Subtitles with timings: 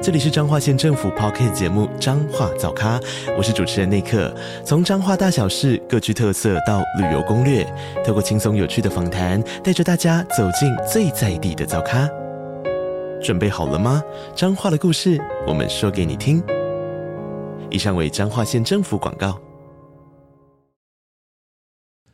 [0.00, 3.00] 这里是彰化县政府 Podcast 节目《彰化早咖》，
[3.36, 4.32] 我是主持人内克。
[4.64, 7.66] 从彰化大小事各具特色到旅游攻略，
[8.06, 12.08] 透过轻松有趣的访谈，带着大家走进最在地的早咖。
[13.20, 14.00] 准备好了吗？
[14.36, 16.40] 彰化的故事，我们说给你听。
[17.68, 19.36] 以上为彰化县政府广告。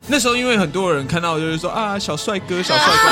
[0.07, 3.09] 那时候因为很多人看到就是说啊，小帅哥，小帅哥，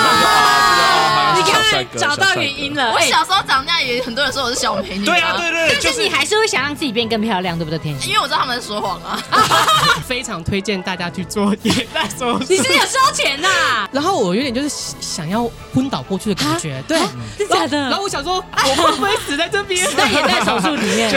[1.33, 1.37] 啊。
[1.37, 2.93] 你看，找到原因了。
[2.93, 5.05] 我小时候长那样，也很多人说我是小美女。
[5.05, 5.77] 对啊，对对。
[5.83, 7.79] 但是你还是会想让自己变更漂亮，对不对？
[7.79, 9.21] 天心，因为我知道他们说谎啊。
[10.05, 12.45] 非常推荐大家去做眼袋手术。
[12.49, 13.88] 你是有收钱呐？
[13.91, 14.69] 然后我有点就是
[14.99, 16.83] 想要昏倒过去的感觉。
[16.88, 16.99] 对，
[17.38, 17.77] 是假的。
[17.77, 19.86] 然后我想说，我会不会死在这边？
[19.89, 21.13] 死在眼袋手术里面。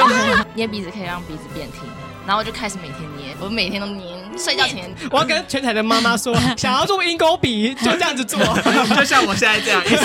[0.55, 1.83] 捏鼻子可以让鼻子变挺，
[2.27, 4.16] 然后我就开始每天捏，我每天都捏。
[4.37, 8.39] 睡觉前，我要跟全台的妈妈说， 想要做鹰钩鼻，就这样子做，
[8.97, 10.05] 就像我现在这样一直做。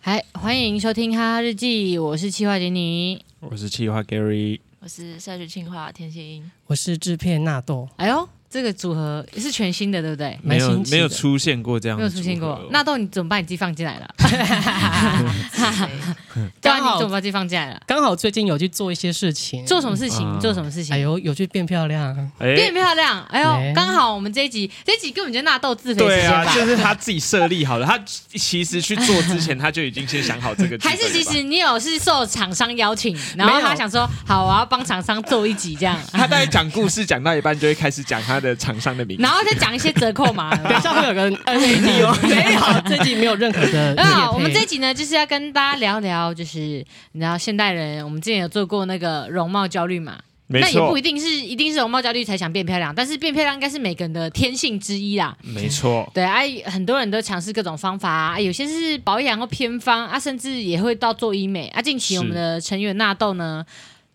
[0.00, 7.88] 嗨，欢迎收听《哈哈日记》，我是气化杰尼，我是气化 Gary，我是社区企划天心，我是制片纳豆。
[7.96, 8.28] 哎呦。
[8.56, 10.34] 这个组合是全新的，对不对？
[10.42, 12.58] 没有没有出现过这样，没有出现过。
[12.70, 14.08] 纳豆，你怎么把你自己放进来了？
[16.62, 17.78] 刚好你怎么把自己放进来了？
[17.86, 20.40] 刚好最近有去做一些事情，做什么事情？
[20.40, 20.94] 做什么事情？
[20.94, 23.22] 哎呦，有去变漂亮，变漂亮。
[23.24, 26.02] 哎呦，刚好我们这一集，这一集根本就纳豆自肥？
[26.02, 27.86] 对啊，就是他自己设立好了。
[27.86, 27.98] 他
[28.34, 30.78] 其实去做之前，他就已经先想好这个。
[30.80, 35.98] 还是其实你有是受厂商邀请，然后他想说，好，我要帮厂商做一集这样。
[36.12, 39.22] 他大概讲故事讲到一半，就会开始讲他的厂商的名字。
[39.22, 43.94] 然后再讲一些折扣嘛， 等一下会有个 N A D 哦， 没有，这集没有任何的。
[43.98, 50.68] 那我们这集呢，就是要跟大家聊聊，就是你知道现代人，我们之前有做过那个容貌焦虑嘛，没错。
[50.68, 55.36] 那也不一定是一定是容貌焦虑才想变漂亮，但是变漂亮应该是每个人的天性之一啦。
[55.42, 61.82] 没错，对啊，很多人都尝试各种方法啊，有些是保养或偏方啊，甚至也会到做医美啊。
[61.82, 63.64] 近期我们的成员纳豆呢，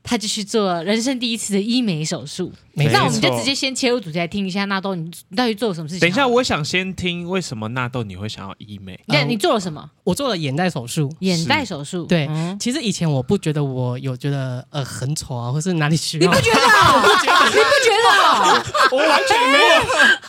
[0.03, 2.51] 他就去做人生第一次的医美手术。
[2.73, 5.99] 那我们就直接先切入主题来听一下纳豆，你到底做了什么事情？
[5.99, 8.99] 等一下，我想先听为什么纳豆你会想要医美？
[9.07, 9.89] 对，你做了什么？
[10.03, 11.11] 我做了眼袋手术。
[11.19, 12.29] 眼袋手术，对。
[12.59, 16.31] 其实以前我不觉得我有觉得呃很丑啊，或是哪里需要？
[16.31, 16.61] 你不觉得？
[16.61, 17.45] 我不觉得。
[17.49, 18.97] 你不觉得？
[18.97, 19.71] 我完全没有。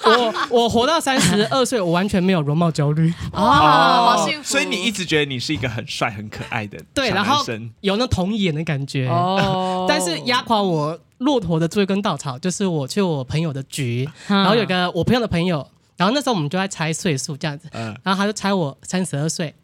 [0.05, 3.13] 我我活到三十二岁，我完全没有容貌焦虑。
[3.33, 4.45] 哦，好幸福。
[4.45, 7.45] 所以你一直觉得你是一个很帅、很可爱的对，然后
[7.81, 9.87] 有那童颜的感觉哦。
[9.89, 10.99] 但是压垮我。
[11.23, 15.67] 骆驼的最后一根稻草就是我去我朋友的局，然后有个我朋友的朋友，
[15.97, 17.69] 然后那时候我们就在猜岁数这样子，
[18.03, 19.55] 然后他就猜我三十二岁，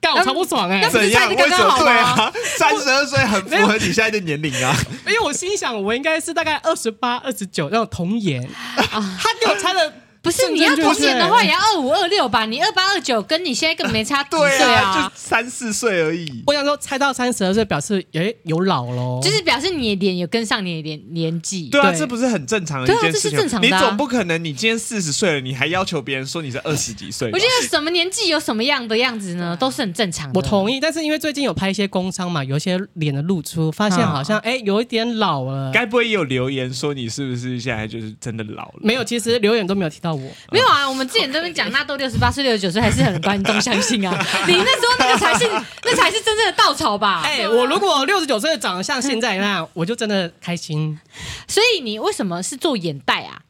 [0.00, 0.88] 干我超不爽哎！
[0.88, 1.28] 怎样？
[1.28, 1.78] 为什么？
[1.78, 4.74] 对啊，三十二岁很符合你现在的年龄啊！
[5.06, 9.92] 因为我心想我应该是大概二十八、二十九那种童颜， 他给我猜的。
[10.22, 12.44] 不是你要童年的话，也要二五二六吧？
[12.44, 16.42] 你二八二九，跟你现在根本没差 几岁啊，就三四岁而已。
[16.46, 21.68] 我想说，猜到三十二岁，表示哎有老喽，就是表示你的脸有跟上你的年年纪。
[21.68, 23.30] 对啊，这不是很正常的一件事情？
[23.30, 23.66] 这是正常的。
[23.66, 27.30] 你总不可能你今天四十岁了，你还要求别人说你是二十几岁？
[27.32, 30.38] 我觉得什么年纪有什么样的样子呢，都是很正常的。
[30.38, 35.70] 我同意，但是因为最近有拍一些工商嘛，有一些脸的露出，发现好像哎有一点老了。
[35.72, 38.80] 该不会也有留言说你是不是现在就是真的老了？
[38.82, 40.88] 没有，其实留言都没有提到我，没有啊。
[40.88, 44.12] 我们之前都在讲纳豆六十八岁、六十九岁还是很观众相信啊！
[44.46, 45.48] 你那时候那个才是
[45.84, 47.22] 那才是真正的稻草吧？
[47.24, 50.98] 哎、欸，我如果六十九岁长得像现在那样，我就真的开心。
[51.46, 53.42] 所以你为什么是做眼袋啊？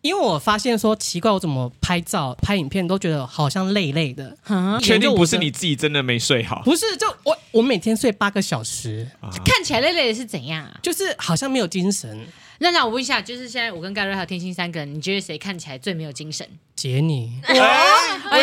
[0.00, 4.36] 因为我发现说奇怪，我怎么拍照、拍影片都觉得好像累累的。
[4.80, 6.62] 确定不是你自己真的没睡好？
[6.64, 10.78] 不是，就我我每天睡八个小时，啊、看起来累累的是怎样啊？
[10.82, 12.26] 就是好像没有精神。
[12.60, 16.46] 那那我问一下，就是现在我跟盖瑞还有天心三个人，你觉得谁看起来最没有精神？
[16.74, 17.40] 杰尼。
[17.44, 17.56] 哎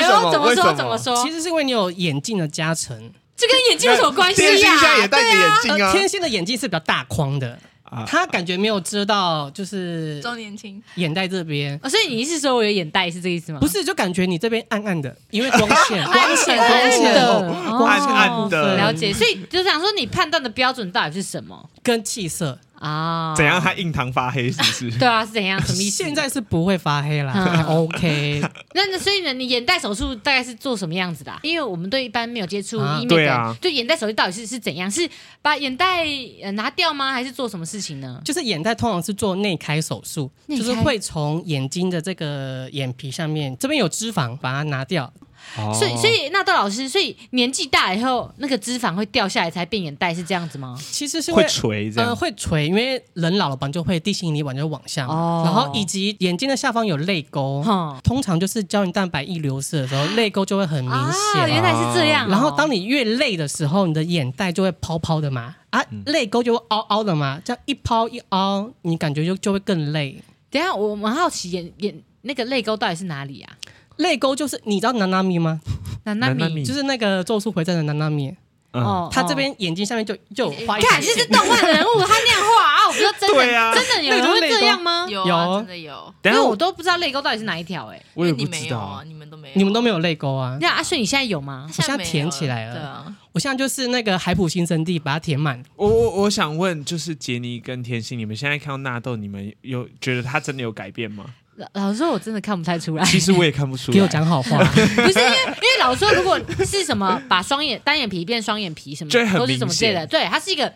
[0.01, 0.73] 呦，怎么说？
[0.73, 1.21] 怎么说？
[1.23, 3.11] 其实是因为你有眼镜的加成。
[3.37, 4.49] 这跟眼镜有什么关系呀？
[4.49, 5.91] 天心现在也戴着眼镜啊。
[5.91, 7.59] 天心的眼镜是比较大框的。
[8.07, 11.79] 他感觉没有遮到，就是周年庆眼袋这边。
[11.89, 13.59] 所以你意思说我有眼袋是这个意思吗？
[13.59, 18.75] 不是，就感觉你这边暗暗的， 因为光线，光线，光线的，暗暗的。
[18.77, 19.13] 了解。
[19.13, 21.69] 所以就想说，你判断的标准到底是什么？
[21.83, 23.33] 跟气色啊？
[23.35, 23.59] 怎样？
[23.59, 24.91] 他印堂发黑是不是？
[24.99, 25.59] 对啊，是怎样？
[25.61, 26.03] 什么意思？
[26.03, 28.41] 现在是不会发黑啦、嗯、，OK。
[28.73, 31.39] 那那所以呢，你眼袋手术大概是做什么样子的、啊？
[31.43, 34.89] 因为我们对一般没有接触医美的人，啊、对眼袋手术到底是是怎样？
[34.89, 35.09] 是
[35.41, 36.05] 把眼袋
[36.53, 37.11] 拿掉吗？
[37.11, 38.21] 还是做什么事情呢？
[38.23, 45.11] 就是眼袋通常是做内开手术，就是会从眼睛的这个眼皮上面，这边有脂肪，把它拿掉。
[45.57, 50.77] 哦、所以，所以纳豆老师，所以年纪大以后，那个脂肪会掉下来才变眼袋，是这样子吗？
[50.91, 61.41] 其实是会，会垂这样，呃，会垂，因为人老了吧，就会地心引力往就往下，哦，然后以及眼睛的下方有泪沟，哦、通常就是胶原蛋白一流失的时候，泪沟就会很明显。
[61.41, 62.29] 啊、原来是这样、哦。
[62.29, 70.21] 然后当你越累的时候，你的眼袋就会泡泡的嘛，啊，泪沟就会凹凹的嘛，这样一泡一凹，你感觉就就会更累。
[70.49, 73.53] 等一下，我蛮好奇眼眼那个泪沟到底是哪里啊？
[73.97, 75.59] 泪沟就是你知道娜娜米吗？
[76.03, 78.35] 娜娜米就是那个咒术回战的娜娜米。
[78.71, 80.83] 哦，他这边眼睛下面就就画一。
[80.83, 82.87] 看，这是动漫人物，他那样画啊！
[82.89, 85.07] 我不知道真的，啊、真的有人会这样吗？
[85.09, 86.13] 有、啊，真的有。
[86.25, 88.05] 因为我都不知道泪沟到底是哪一条哎、欸。
[88.15, 90.57] 我也不知道啊，你们都没有，你们都没有泪沟啊？
[90.59, 91.65] 那阿顺，你现在有吗？
[91.69, 92.73] 我现在填起来了。
[92.73, 95.63] 对啊，我现在就是那个海普新生地，把它填满。
[95.77, 101.23] 我我我想问，就是杰尼跟甜心，你们现在看到纳豆，你们有觉得他真的有改变吗？
[101.55, 103.03] 老老实说，我真的看不太出来。
[103.05, 103.95] 其实我也看不出来。
[103.95, 104.57] 给我讲好话。
[104.73, 104.75] 不
[105.11, 110.71] 是因为，因为老实说，如果是什么把双眼单眼皮变双眼皮什么，都是什么之类的，对，它是一个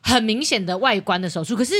[0.00, 1.56] 很明显的外观的手术。
[1.56, 1.74] 可是。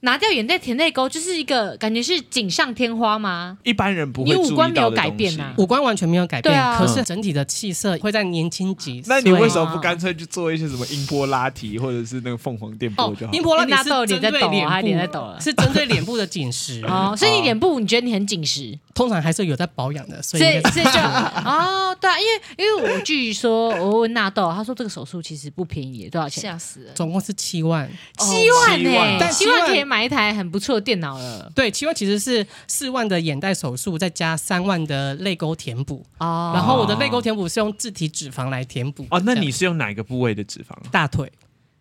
[0.00, 3.58] 拿掉眼袋填泪沟，就是一个感觉是锦上添花吗？
[3.64, 4.30] 一般人不会。
[4.30, 9.04] 你五官没有改变呐、啊，五官完全没有改变，啊、可是整体的气色会在年轻几岁。
[9.08, 13.32] 那你为什么不干脆去做一些什么音波拉提，或者是那个凤凰电波就好？
[13.32, 17.14] 音波拉提是脸在抖，他脸在抖了，是针对脸部的紧实 哦。
[17.16, 18.78] 所以你脸部你觉得你很紧实？
[18.94, 26.42] 通常还是有在保养的，所以所以，所以就哦，对啊，因为因为我据说我问纳豆，他说这个手术其实不便宜，多少钱？
[26.42, 30.80] 吓死了，总共是七万，七万呢、七万可以买一台很不错。
[30.80, 36.52] 电脑了，对，七万其实是四万的眼袋手术，再加三万的泪沟填补哦。
[36.54, 39.20] 然后我的泪沟填补是用自体脂肪来填补哦。
[39.24, 40.76] 那你是用哪个部位的脂肪？
[40.90, 41.32] 大腿，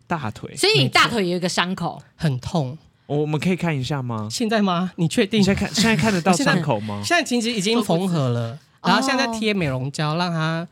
[0.08, 0.56] 大腿。
[0.56, 2.78] 所以你大腿有一个伤口，很痛。
[3.06, 4.28] 我我们可以看一下吗？
[4.32, 4.92] 现在吗？
[4.96, 5.42] 你确定？
[5.42, 7.02] 你现在看，现在看得到 伤口吗？
[7.06, 10.68] 现在其实已经缝合了，然后现在在贴美容胶，让它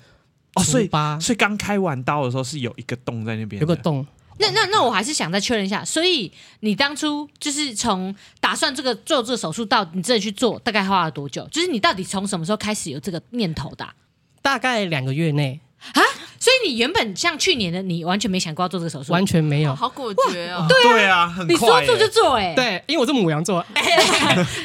[0.56, 0.64] 哦。
[0.64, 0.90] 所以
[1.20, 4.06] 所以刚开完刀的时候是有一个洞在那边，有个洞。
[4.40, 6.32] 那那那我还是想再确认一下，所以
[6.62, 11.48] 你当初就是从打算这个做这个手术到你真的去做，大概花了多久？
[11.50, 13.94] 就是你到底从什么时候开始有这个念头的啊？
[14.42, 15.60] 大概两个月内。
[15.94, 16.02] 啊，
[16.44, 20.66] 所以你原本像去年的你完全没想过要做这个手术，完全没有，哦、好果决哦。
[20.68, 23.66] 对啊，对啊，很快你说做就做哎、欸，对，因为我是母羊座，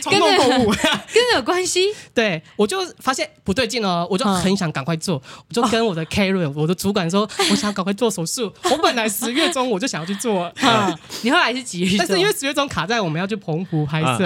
[0.02, 1.86] 冲动购物跟这 有关系。
[2.12, 8.52] 对，我就发现不对劲哦，我就很想赶快做，我就跟我的 Karen，我的主管说，我想赶快做手术。
[8.72, 11.94] 我本来十月中我就想要去做， 嗯你后来是几月？
[11.96, 14.24] 但是因为十月中卡在我们要去澎湖拍摄，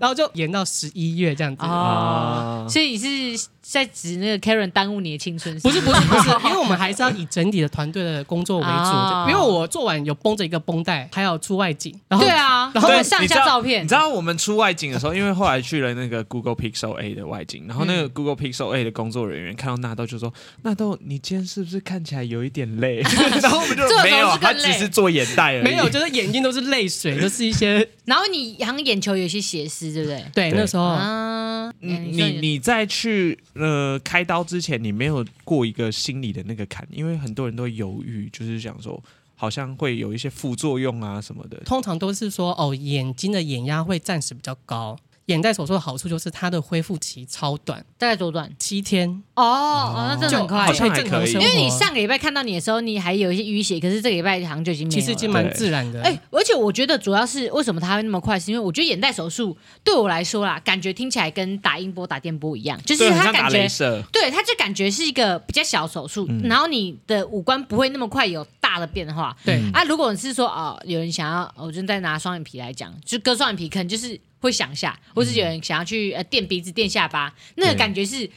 [0.00, 1.64] 然后就延到十一月这样子。
[1.64, 2.98] 哦，所以你
[3.36, 5.54] 是在指那个 Karen 耽误你的青春？
[5.60, 7.08] 不是不是不是， 因为我们还是要。
[7.18, 11.92] 以整体的团队的工作为主，哦，因为我做完有绷着一个绷带，还有出外景。
[12.06, 13.82] 然后对啊，然后我们上下照片。
[13.82, 20.32] 你知道我们出外景的时候，因为后来去了那个 Google Pixel A 的外景，然后那个 Google Pixel A 的工作人员看到纳豆就说
[20.62, 23.00] ：“纳豆，你今天是不是看起来有一点累？”
[23.42, 27.88] 然后我们就没有，他只是做眼袋而已，没有，就是眼睛都是泪水，就是一些。
[28.04, 30.24] 然后你好像眼球有些斜视，对不对？
[30.32, 30.84] 对，那时候。
[30.84, 39.02] 啊，你你你在去呃开刀之前，你没有过一个心理的那个坎，因为很多人都犹豫，就是想说
[39.34, 41.58] 好像会有一些副作用啊什么的。
[41.64, 44.98] 通常都是说哦，眼睛的眼压会暂时比较高。
[45.28, 48.50] 眼袋手术的好处就是它的恢复期超短，大概多短？
[48.58, 51.32] 七天哦哦，那真的很快，好像还可以。
[51.32, 55.00] 因为你上个礼拜看到你的时候，你还有一些淤血，可是这个礼拜好像就已经没有了。
[55.00, 56.02] 其实已经蛮自然的。
[56.02, 59.54] 哎，而且我觉得主要是为什么它会那么快，是因为我觉得眼袋手术
[59.84, 63.68] 对我来说啦，感觉听起来跟打音波、打电波一样，就是它感觉
[64.10, 69.36] 对，它就感觉是一个比较小手术，然后你的五官不会那么快有大的变化。
[69.44, 74.18] 对啊，如果你是说哦，有人想要，我就再拿双眼皮来讲，就割双眼皮，可能就是。
[74.40, 78.28] 会想下，或是有人想要去呃垫鼻子、垫下巴，那个感觉是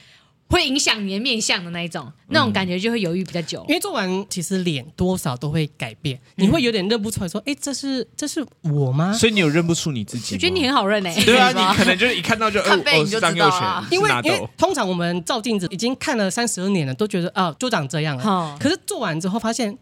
[0.48, 3.64] 会影响你的面相的那一种，那种感觉就会犹豫比较久。
[3.70, 9.14] 因为做完其实脸多少都会改变，你会有点认不出来，说，哎，这是这是我吗？
[9.14, 10.36] 所以你有认不出你自己？
[10.36, 11.24] 我觉得你很好认诶。
[11.24, 13.88] 对啊，你可能就是一看到就看背影就知道了。
[13.92, 18.58] 因为因为通常我们照镜子已经看了三十二年了，都觉得啊就长这样了。
[18.60, 19.78] 可是做完之后发现。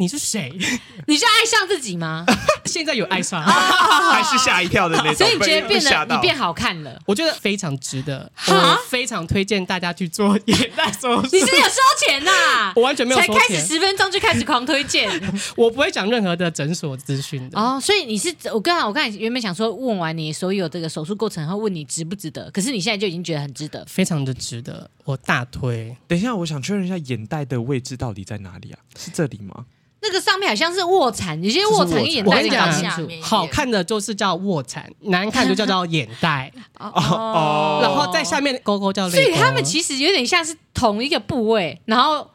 [0.00, 0.52] 你是谁？
[1.06, 2.24] 你是爱上自己吗？
[2.64, 5.14] 现在有爱上， 还是吓一跳的那种？
[5.16, 7.00] 所以你觉得变得你变好看了？
[7.04, 11.28] 我觉得非常值得，我非常推荐大家去做眼袋手术。
[11.32, 12.72] 你是有收钱呐？
[12.76, 15.10] 我完全没有，才开始十分钟就开始狂推荐。
[15.56, 17.58] 我不会讲任何的诊所资讯的。
[17.58, 25.96] 哦，所以你是我刚才我刚才原本想说问完你所有这个手术过程，然后问你值不值得，可是你现在就已经觉得很值得，非常的值得，我大推。
[26.06, 28.78] 等一下，我想确认一下眼袋的位置到底在哪里啊？
[28.96, 29.64] 是这里吗？
[30.00, 33.08] 那个上面好像是卧蚕，有些卧蚕跟眼袋是搞清楚。
[33.20, 36.52] 好看的就是叫卧蚕，难看就叫做眼袋。
[36.78, 39.16] 哦哦，然后在下面勾勾叫泪沟。
[39.16, 42.30] 所以他们其实有点像是同一个部位，然后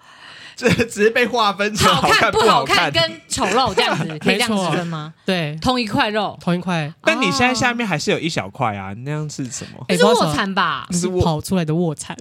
[0.58, 5.14] 这只是被划分成好看不好看跟丑陋这样子， 可以这样子分吗？
[5.26, 6.94] 对，同一块肉，同一块。
[7.02, 9.86] 但你现在下面还是有一小块啊，那样是什么？
[9.88, 10.86] 那是卧蚕吧？
[10.92, 12.16] 是跑出来的卧蚕。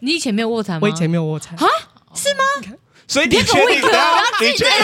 [0.00, 0.80] 你以前没有卧蚕吗？
[0.82, 1.66] 我以前没有卧蚕啊？
[2.12, 2.76] 是吗？
[3.06, 3.82] 所以你确定？
[4.40, 4.74] 你确定？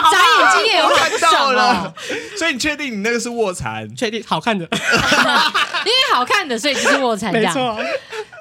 [0.00, 1.94] 你眨眼睛也有看到了。
[2.36, 3.88] 所以你确定你那个是卧蚕？
[3.96, 7.32] 确定好看的， 因为好看的，所以就是卧蚕。
[7.34, 7.76] 没错。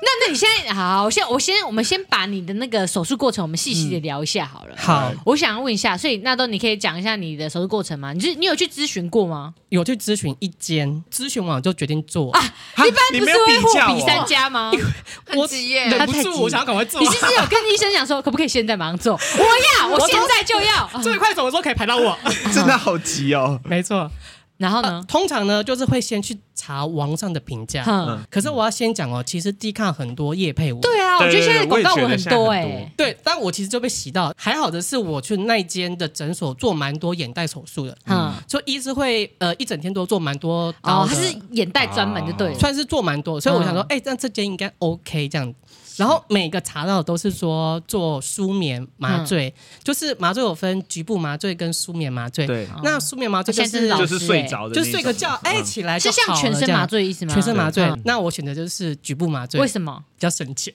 [0.02, 4.76] 那那你现在好，我先我先我们先把你的那个手术过程，我们细细的聊一下好了。
[4.78, 8.14] 好，我想要问一下，所以纳豆你可以讲一下你的手术过程吗？
[8.14, 9.54] 你是你有去咨询过吗？
[9.70, 12.42] 有去咨询一间，咨询完就决定做啊。
[12.78, 14.72] 一般不是会货比三家吗？
[15.36, 17.02] 我忍不住，我想要赶快做。
[17.02, 19.20] 你是不是有跟医生讲说，可不可以现在马上做？
[19.38, 19.44] 我
[19.82, 20.90] 要，我现在就要。
[21.04, 22.18] 最快什么时候可以排到我？
[22.54, 23.60] 真的好急哦。
[23.66, 24.10] 没错。
[24.58, 25.02] 然后呢？
[25.08, 27.82] 通常呢，就是会先去查网上的评价。
[27.88, 28.20] 嗯。
[28.30, 30.82] 可是我要先讲哦，其实 D 看很多夜配文。
[30.82, 32.92] 对啊，我觉得现在广告文很多哎。
[32.98, 34.34] 对，但我其实就被洗到。
[34.36, 37.98] 还好的是，我去那间的诊所做蛮多眼袋手术的。
[38.08, 38.34] 嗯。
[38.50, 40.66] 所以医师会呃一整天都做蛮多。
[40.82, 42.60] 哦，他是眼袋专门就对了。
[42.60, 45.54] 算是做蛮多，所以我想说，哎，那这间应该 OK 这样。
[46.00, 49.54] 然后每个查到的都是说做舒眠麻醉，
[49.84, 52.48] 就是麻醉有分局部麻醉跟舒眠麻醉。
[52.48, 56.10] 对，那舒眠麻醉就是就是睡着的，就睡个觉，哎，起来就。
[56.10, 57.34] 是像全身麻醉意思吗？
[57.34, 57.88] 全身麻醉。
[58.04, 59.60] 那我选择就是局部麻醉。
[59.60, 60.04] 为什么？
[60.16, 60.74] 比较省钱。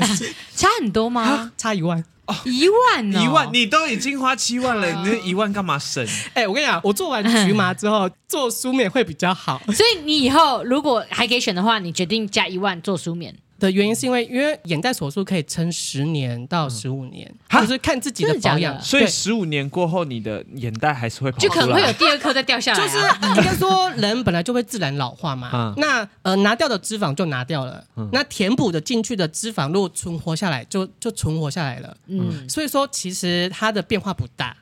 [0.54, 1.50] 差很多吗？
[1.57, 2.04] 差一万。
[2.26, 6.07] 哦，一万，一万，你都已经花七万了，你那一万干嘛省？
[6.33, 9.61] 哎，我跟你讲，我做完局麻之后做舒眠会比较好。
[9.66, 13.37] 所以你以后如果还可以选的话，你决定加一万做舒眠。
[13.58, 18.80] 的原因是因为，因为眼袋手术可以撑十年到十五年，就是看自己的保养。
[18.82, 22.78] 所以十五年过后，你的眼袋还是会跑出来，就可能会有第二颗再掉下来。
[22.78, 22.99] 就是
[23.38, 25.75] 应该说，人本来就会自然老化嘛。
[25.78, 31.96] 那呃，拿掉的脂肪就拿掉了，那填补的进去的脂肪，如果存活下来，就就存活下来了。
[32.06, 34.56] 嗯，所以说其实它的变化不大，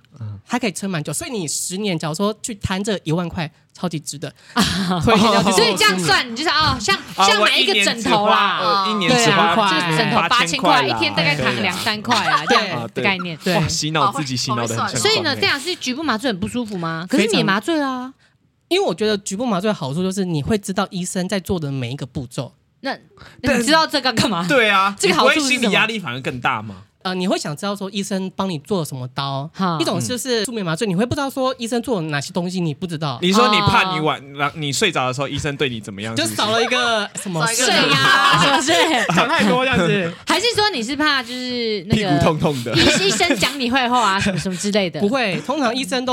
[0.46, 1.12] 还可以撑蛮久。
[1.12, 3.50] 所以你十年，假如说去摊这一万块。
[3.74, 4.30] 超级值得，
[5.02, 5.14] 所
[5.64, 13.34] 以这样算，你就是哦，像像买一个枕头啦，一年十万块，就是枕头八千块，一天大概躺两三块啊，这样的概念。
[13.42, 14.94] 对，洗脑自己洗脑的很。
[14.94, 17.06] 所以呢，这样是局部麻醉很不舒服吗？
[17.08, 18.12] 可是你也麻醉啊，
[18.68, 22.52] 因为我觉得局部麻醉的好处就是你会知道医生在做的每一个步骤。
[22.80, 22.94] 那
[23.40, 24.46] 你知道这个干嘛？
[24.46, 26.82] 对啊，这个好处是心理压力反而更大吗？
[27.02, 29.48] 呃，你会想知道说医生帮你做了什么刀？
[29.80, 33.18] 一种就是助眠麻醉，你会不知道说医生做了哪些东西，你不知道。
[33.22, 36.14] 你说你怕你晚，让你睡着的时候，医生对你怎么样？
[36.16, 38.72] 就少了一个 什么睡呀，是不是？
[39.14, 40.14] 讲太多这样子。
[40.26, 42.72] 还是说你是怕就是那个屁股痛痛的？
[42.74, 45.00] 医生讲你坏话啊，什么什么之类的？
[45.00, 46.12] 不会，通常医生都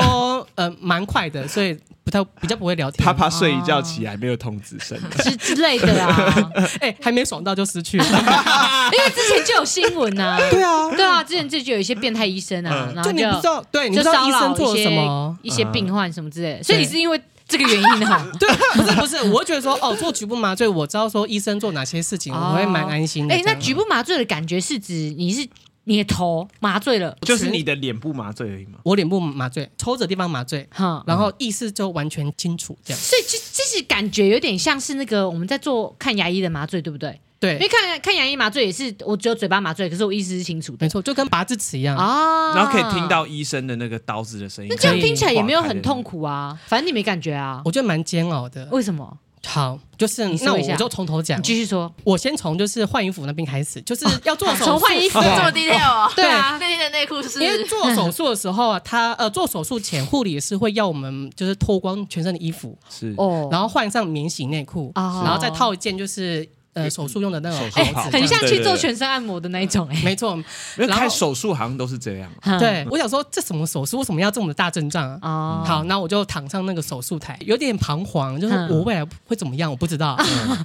[0.55, 1.77] 呃蛮快的，所以。
[2.01, 6.51] 不太比较不会聊天，他怕睡一觉起来没有通知声之之类的啊。
[6.81, 10.36] 哎，还没爽到就失去了，因为之前就有新闻呐。
[10.50, 16.63] 对啊，对啊，之前这就有一些变态医生啊，然后就你不知道，对，你不知道医生做了什么，一些病患什么之类的。
[16.63, 18.25] 所以你是因为这个原因哈？
[18.39, 23.36] 对，不是不是，我会觉得说哦，做局部麻醉，我知道说医生做哪些事情，我会蛮安心的。
[23.36, 25.48] 哎，那局部麻醉的感觉是指你是。
[25.86, 28.74] 你的头麻醉了，就是你的脸部麻醉而已嘛。
[28.83, 33.01] 我脸部麻醉，抽着地方麻醉，哈，然后意识就完全清楚这样。
[33.01, 37.19] 所以这这是感觉有点像是那个我们在做看牙医的麻醉，对不对？
[37.39, 40.79] 对，因为看看牙医麻醉也是我只有嘴巴麻醉，可是我意识是清楚的。
[40.81, 44.69] 没错，就跟拔智齿一样啊，然后可以听到医生的那个刀子的声音。
[44.69, 47.62] 那这样听起来也没有很痛苦啊，反正你没感觉啊。
[47.63, 48.67] 我觉得蛮煎熬的。
[48.72, 49.17] 为什么？
[49.48, 51.89] 好，就是那我就从头讲，继续说。
[52.03, 54.63] 我先从就是换衣服那边开始，就是要做手术。
[54.75, 56.12] 从换衣服这么 detail 啊？
[56.13, 57.41] 对啊，那天的内裤是。
[57.41, 66.46] 因为做手术的时候啊，他呃做手术前护理师会要我们就是脱光全身的衣服，是哦，然后换上免洗内裤，然后再套一件就是。
[66.83, 70.01] 呃手术用的那种手术袍子，很像去做全身按摩的那一种哎。
[70.03, 70.29] 没错。
[70.77, 72.29] 因为开手术好像都是这样。
[72.59, 75.19] 对，我想说这什么手术为什么要这么大阵仗啊？
[75.21, 80.17] 哦，好，那我就躺上那个手术台，有点彷徨，就是我未来会怎么样，我不知道，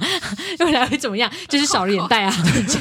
[0.60, 1.30] 未来会怎么样？
[1.48, 2.34] 就是少了眼袋啊，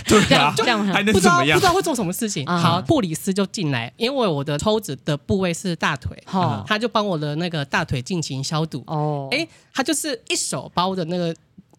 [0.05, 1.65] 对啊，这样吗还能不知道不怎么样知？
[1.65, 2.45] 道会做什么事情。
[2.45, 8.83] 啊好，布里斯就进来，因为我的抽脂的部位是大腿，哦他就帮我的那个大腿进行消毒。
[8.87, 11.33] 哦，哎，他就是一手把我的那个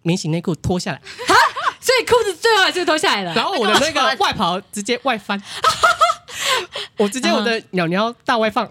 [0.05, 1.01] 免洗内裤脱下来，
[1.81, 3.35] 所以裤子最后还是脱下来了。
[3.35, 5.43] 然后我的那个外袍直接外翻，
[6.97, 8.65] 我直接我的鸟鸟大外放。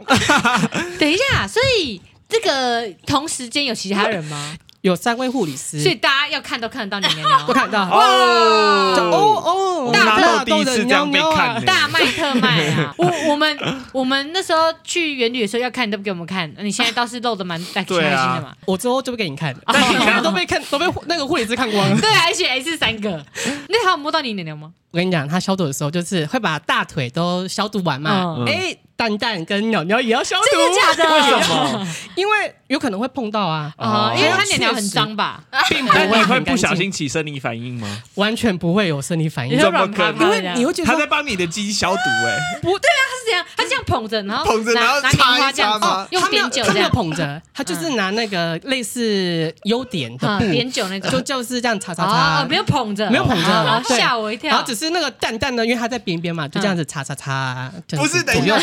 [0.98, 4.56] 等一下，所以这个同时间有其他人吗？
[4.84, 7.90] 有三位护理师，所以大家要看都看得到你娘娘 都看到。
[7.90, 12.94] 哇哦哦，我拿到第一大豆的次这样被鸟鸟啊大卖特卖啊！
[13.00, 13.58] 我我们
[13.94, 18.54] 我们那时候去园旅的时候要看，你都不给我们看，你现在倒是露的蛮开心的嘛。
[18.66, 21.96] 我之后就不给你看， 但你看都被看都被那个护理师看光了。
[22.02, 23.26] 对，而且还是三个。
[23.70, 24.74] 那他有摸到你娘娘吗？
[24.92, 28.46] 我跟你讲，他消毒的时候就是会把大腿都消毒完嘛嗯。
[28.48, 31.14] 哎，蛋蛋跟鸟鸟也要消毒，真的假的？
[31.16, 31.88] 为什么？
[32.16, 35.44] 因为有可能会碰到啊，啊，因为他确实娘娘很脏吧？
[35.70, 36.54] 并不会很干净。
[36.54, 37.88] 不小心起生理反应吗？
[38.16, 39.56] 完全不会有生理反应。
[39.56, 40.20] 你说，怎么可能。
[40.24, 51.12] 因为你会觉得他在帮你的鸡消毒哎，不对啊，他是这样，他这样捧着，然后捧着然后拿拿棉花这样哦，用碘酒这样，捧着，他就是拿那个类似优点的碘酒那种。
[51.12, 52.12] 就就是这样擦擦哦
[52.44, 54.50] 擦，，没有捧着，没有捧着哦然后吓我一跳。
[54.52, 58.58] 然后只是那个蛋蛋呢，因为它在边边嘛，就这样子擦擦擦，不是等一下，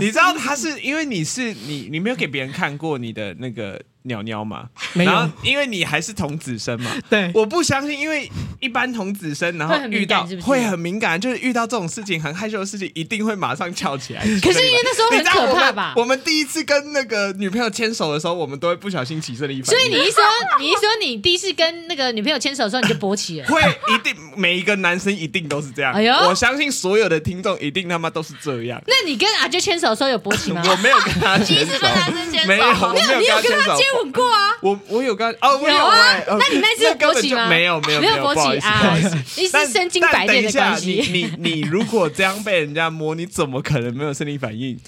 [0.00, 4.66] 你知道他是因为你是你你没有给别人看过你的那个鸟鸟嘛？
[4.94, 14.22] 没有然后因为你还是童子身嘛， 对，我不相信，因为一般童子身，然后会很敏遇到是不是会很敏感，就是遇到这种事情很害羞的事情，一定会马上翘起来。
[14.42, 15.94] 可是因为那时候很你知道可怕吧？
[15.96, 19.78] 我们第一次跟那个女朋友牵手的时候，我们都会不小心起生理反应。
[19.78, 20.22] 所以你一说，
[20.60, 23.46] 你一说你第一次跟那个女朋友牵手的时候，你就勃起了。
[23.48, 23.60] 会
[23.94, 25.92] 一定每一个男生一定都是这样。
[25.92, 28.80] 哎呦我相信所有的听众一定他妈都是这样。
[28.86, 30.62] 那你跟阿啾牵手的时候有勃起吗？
[30.64, 33.98] 我没有跟他牵第一次跟男手，生牵手，没有，我没有你有跟牵手他接。
[34.02, 34.56] 吻过啊？
[34.60, 37.48] 我我有跟他哦，我有啊那你那次勃起吗？
[37.48, 41.04] 没有没有没有勃起啊思不好意思。，一但是身经百炼的关系。
[41.10, 44.78] 你你你如果这样被人家摸，你怎么可能没有生理反应？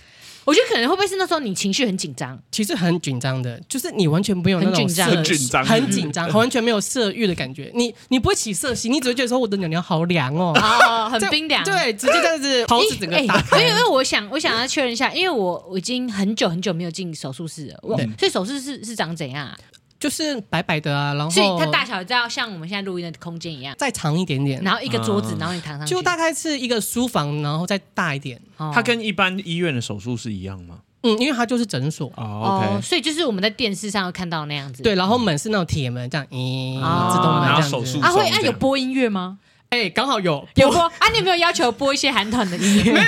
[0.51, 2.37] 我觉得可能会不会是那时候你情绪很紧张？
[2.51, 7.71] 其实很紧张的，就是你完全没有那种很紧张色很紧张很紧张，完全没有色欲的感觉。
[7.73, 11.63] 你你不会起色心，你只会觉得说我的鸟鸟好凉哦，哦，很冰凉。
[11.63, 13.61] 对，直接这样子袍子整个哎打开。
[13.61, 19.57] 因为因为我想我想要确认一下，因为我我已经很久很久没有进手术室了，我所以手术室是长怎样啊？
[20.01, 28.41] 就是白白的啊，然后所以它大小就要像我们现在录音的空间一样，再长一点点，然后一个桌子嗯，然后你躺上去，就大概是一个书房，然后再大一点。
[28.57, 30.79] 哦它跟一般医院的手术是一样吗？
[31.03, 32.09] 嗯，因为它就是诊所。
[32.17, 32.83] 哦哦，，OK。
[32.83, 34.83] 所以就是我们在电视上会看到那样子。
[34.83, 37.69] 对，然后门是那种铁门，这样，咦，哦自动门然后这样子。
[37.71, 39.39] 手术啊，会这样啊有播音乐吗？
[39.71, 41.09] 哎，刚好有有播啊？
[41.13, 42.91] 你有没有要求播一些韩团的音乐？
[42.93, 43.07] 没有？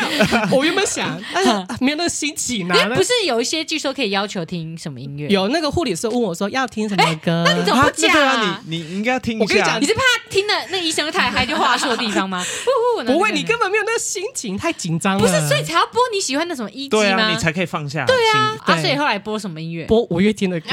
[0.56, 2.76] 我原本想，但 是啊没有那个心情啊。
[2.76, 5.26] 因为不是有一些据说可以要求听什么音乐？
[5.26, 9.86] 有那个护理师问我说要听什么歌，那你怎么不讲啊，你你应该听一下我跟你讲你。
[9.86, 12.40] 是怕听了那医生太嗨就画错地方吗？
[12.64, 15.20] 不不不会，你根本没有那个心情，太紧张了。
[15.20, 17.22] 不是，所以才要播你喜欢的什么一对级吗？
[17.24, 18.06] 啊，你才可以放下。
[18.06, 19.84] 对啊，啊，所以后来播什么音乐？
[19.86, 20.68] 播五月天的歌。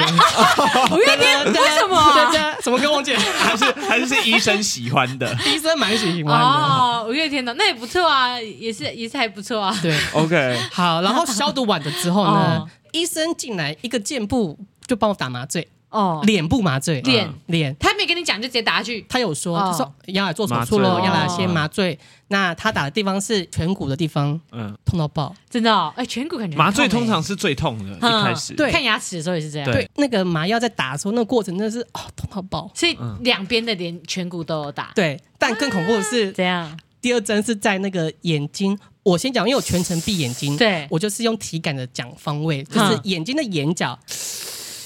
[0.92, 2.56] 五月天为什么啊？
[2.62, 3.18] 什么歌王姐？
[3.18, 5.36] 还是还是是医生喜欢的。
[5.48, 6.46] 医生蛮喜欢的。
[6.46, 9.76] 哦，五月天的那也不错啊，也是也是还不错啊。
[9.82, 17.76] 对，OK，好，然后消毒完了之后呢 哦，医生进来一个箭步就帮我打麻醉，哦，脸部麻醉，脸脸。
[17.80, 19.06] 他没跟你讲就直接打下去。
[19.10, 21.98] 他有说，哦他说要来做手术喽，哦要来先麻醉。
[22.28, 25.36] 那他打的地方是颧骨的地方，嗯，痛到爆。
[25.50, 28.54] 真的哦，哎，颧骨感觉麻醉通常是最痛的，一嗯开始。
[28.54, 29.66] 对看牙齿的时候也是这样。
[29.66, 32.70] 对对，那个麻药在打的时候，那个过程真的是哦痛到爆。
[32.76, 34.92] 所以两边的连颧骨都有打。
[34.94, 38.78] 对，但更恐怖的是，这样第二针是在那个眼睛。
[39.02, 43.98] 我先讲，因为我全程闭眼睛，对我就是用体感的讲方位，就是嗯眼睛的眼角，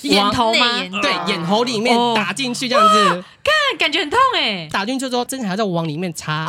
[0.09, 0.65] 眼头吗？
[1.01, 2.13] 对，眼喉里面哦。
[2.15, 4.67] 打进去这样子，看感觉很痛哎。
[4.71, 6.45] 打进去之后，针还要再往里面插，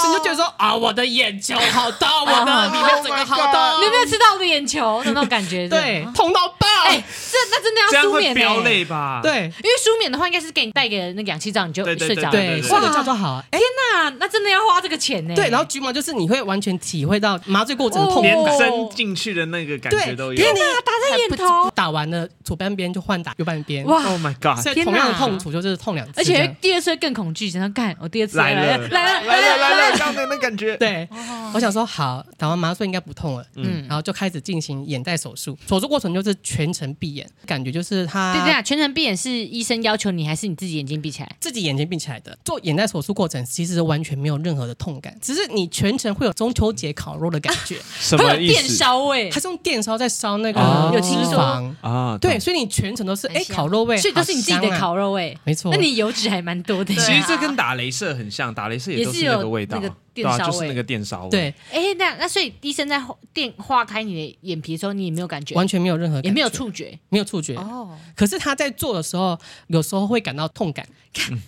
[0.00, 5.68] 所以你就觉得说啊，我的眼球好痛， 我的里面整个好痛，你有没有吃到我的眼球的那种感觉？
[5.68, 9.32] 对，痛到爆，哎，这那真的这样会要舒眠飙欸泪吧？，对
[9.62, 12.30] 因为舒眠的话，应该是给你带个那个氧气罩，你就对对睡着了。
[12.30, 13.42] 对，对睡个觉就好。
[13.50, 15.34] 哎，哪，那真的要花这个钱呢？
[15.34, 20.34] 对，然后橘毛就是你会完全体会到麻醉过程的痛，连针进去的那个感觉都有。
[20.34, 23.84] 天哪，打在眼头，打完了左半边就换打右半边。
[23.84, 24.62] 哇，Oh my God！
[24.62, 30.76] 所以同样的痛楚就是痛两次，而且第二次更恐惧，想要干我第二次来了来了来了来了，刚才那感觉。
[30.76, 31.08] 对，
[31.52, 35.56] 我想说好，打完麻醉应该不痛了，嗯，然后就开始进行眼袋手术。
[35.68, 38.32] 手术过程就是全程闭眼，感觉就是他。
[38.34, 41.36] 对对啊，全程闭眼是医生要求你，还是你自己眼睛闭起来？
[41.40, 42.36] 自己眼睛闭起来的。
[42.44, 47.78] 做眼袋手术过程其实完全没有任何的痛感，只是你全程会有中秋节烤肉的感觉。
[48.00, 48.54] 什么意思？
[48.54, 50.60] 电烧味，它是用电烧在烧那个
[50.94, 52.18] 有脂肪啊。
[52.20, 55.36] 对，所以你全程都是哎烤肉味，所以都是你自己的烤肉味。
[55.44, 56.94] 没错，那你油脂还蛮多的。
[56.94, 61.30] 其实这跟打雷射很像，打雷射也都是那个味道，那个电烧味，就是那个电烧味。
[61.30, 67.56] 对，哎，那那所以医生在电划开你的眼皮的时候，你也没有感觉，完全没有任何，也没有触觉，没有触觉。
[67.56, 70.86] 哦，可是他在做的时候，有时候会感到痛感，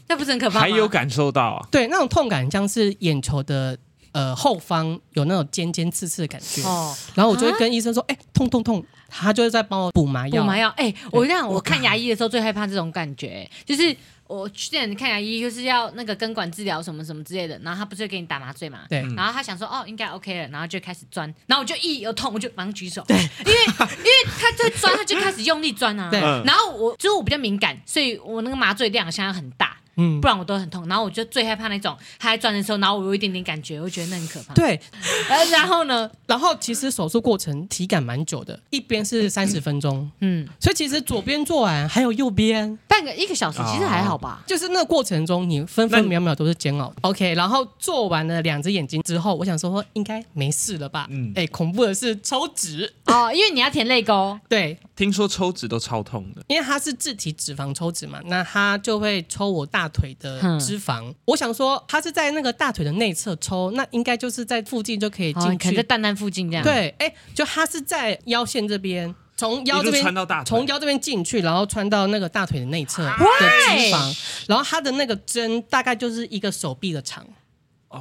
[0.08, 0.60] 那不是很可怕吗？
[0.60, 1.68] 还有感受到啊？
[1.70, 3.78] 对，那种痛感像是眼球的
[4.10, 6.62] 呃后方有那种尖尖刺刺的感觉。
[6.64, 10.42] 哦，然后我就会跟医生说，哎，痛痛痛，他就是在帮我补麻药。
[10.42, 13.96] 补麻药，哎，我让我看牙医的时候最害怕这种感觉，就是。
[14.28, 18.80] 我去见看牙医，就是要那个根管治疗什么什么之类的，然后他不是会给你打麻醉嘛？
[18.88, 19.00] 对。
[19.16, 23.64] 然后他想说哦，应该 OK 了，然后就开始钻，然后我就一有痛我就马上举手，对，因为
[23.98, 26.10] 因为他在钻，他就开始用力钻啊。
[26.10, 26.20] 对。
[26.20, 29.75] 然后我就是我比较敏感，所以我那个麻醉量现在很大。
[29.96, 30.86] 嗯，不然我都很痛。
[30.88, 34.54] 然后我就最害怕那种他在转的时候，然后我有一点点感觉，我觉得那很可怕。
[34.54, 34.80] 对，
[35.28, 36.10] 呃，然后呢？
[36.26, 44.42] 然后其实手术过程体感蛮久的，一边是三十分钟，嗯，所以其实左边做完还有右边半个一个小时，其实还好吧。
[44.46, 46.92] 就是那个过程中，你分分秒秒都是煎熬。
[47.02, 51.06] OK，然后做完了两只眼睛之后，我想说应该没事了吧？
[51.10, 54.38] 嗯，哎，恐怖的是抽脂哦，因为你要填泪沟。
[54.48, 66.64] 对，听说抽脂都超痛的，因为它是自体脂肪抽脂嘛，那它就会抽我大腿的脂肪，嗯、我想说他是在那个大腿的内侧抽，那应该就是在附近就可以进去，哦、可能在蛋蛋附近这样。
[66.64, 74.16] 对，哎，就他是在腰线这边，从腰这边穿到大腿，从腰这边进去，然后穿到那个大腿的内侧的脂肪。
[74.48, 77.28] 然后他的那个针大概就是一个手臂的长，哦，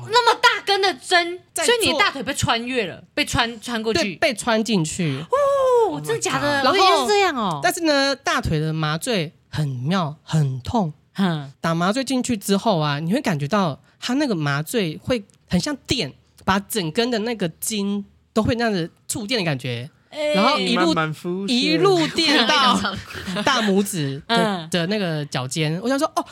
[0.09, 5.19] 那么大根的针，所以你的大腿被穿越了，被穿穿过去，被穿进去。
[5.19, 6.63] 哦，真的假的？
[6.63, 7.59] 然后是这样哦。
[7.61, 10.93] 但是呢，大腿的麻醉很妙，很痛。
[11.17, 18.03] 嗯，打麻醉进去之后啊，你会感觉到它那个麻醉会很像电，把整根的那个筋
[18.33, 20.93] 都会那样子触电的感觉，欸、然后一路
[21.47, 22.77] 一路电到
[23.45, 25.79] 大拇指的、嗯、的那个脚尖。
[25.81, 26.25] 我想说，哦，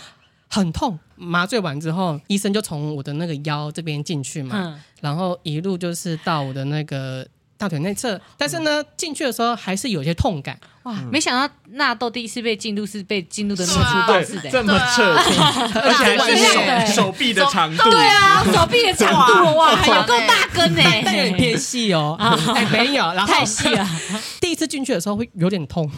[0.62, 0.98] 很痛。
[1.16, 7.26] 麻醉完之后，医生就从我的那个腰这边进去嘛，嗯、然后一路就是到我的那个。
[7.56, 10.60] 大腿内侧，但是呢，进去的时候还是有些痛感。
[10.84, 15.32] 哇，没想到纳豆第一次被进入是被进入的那么粗暴似的，这么彻底，
[15.80, 17.90] 而且还是手手臂的长度。
[17.90, 22.18] 对啊，手臂的长度哇， 有够大根呢，但有点偏细哦。
[22.54, 23.88] 哎，没有，然后太细了。
[24.42, 25.90] 第一次进去的时候会有点痛。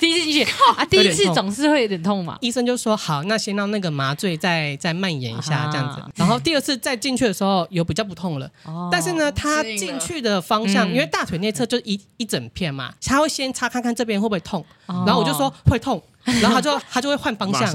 [0.00, 2.36] 第一次进去啊，第一次总是会有点痛嘛。
[2.40, 6.02] 医生就说好，那先让那个麻醉再再蔓延一下这样子。
[6.16, 8.50] 然后第二次再进去的时候有比较不痛了。
[8.90, 14.64] 但是呢，他进去的方向，因为大腿内侧就一一整片嘛，他会先擦看看这边会不会痛。
[14.86, 16.02] 然后我就说会痛，
[16.42, 17.70] 然后他就他就会换方向，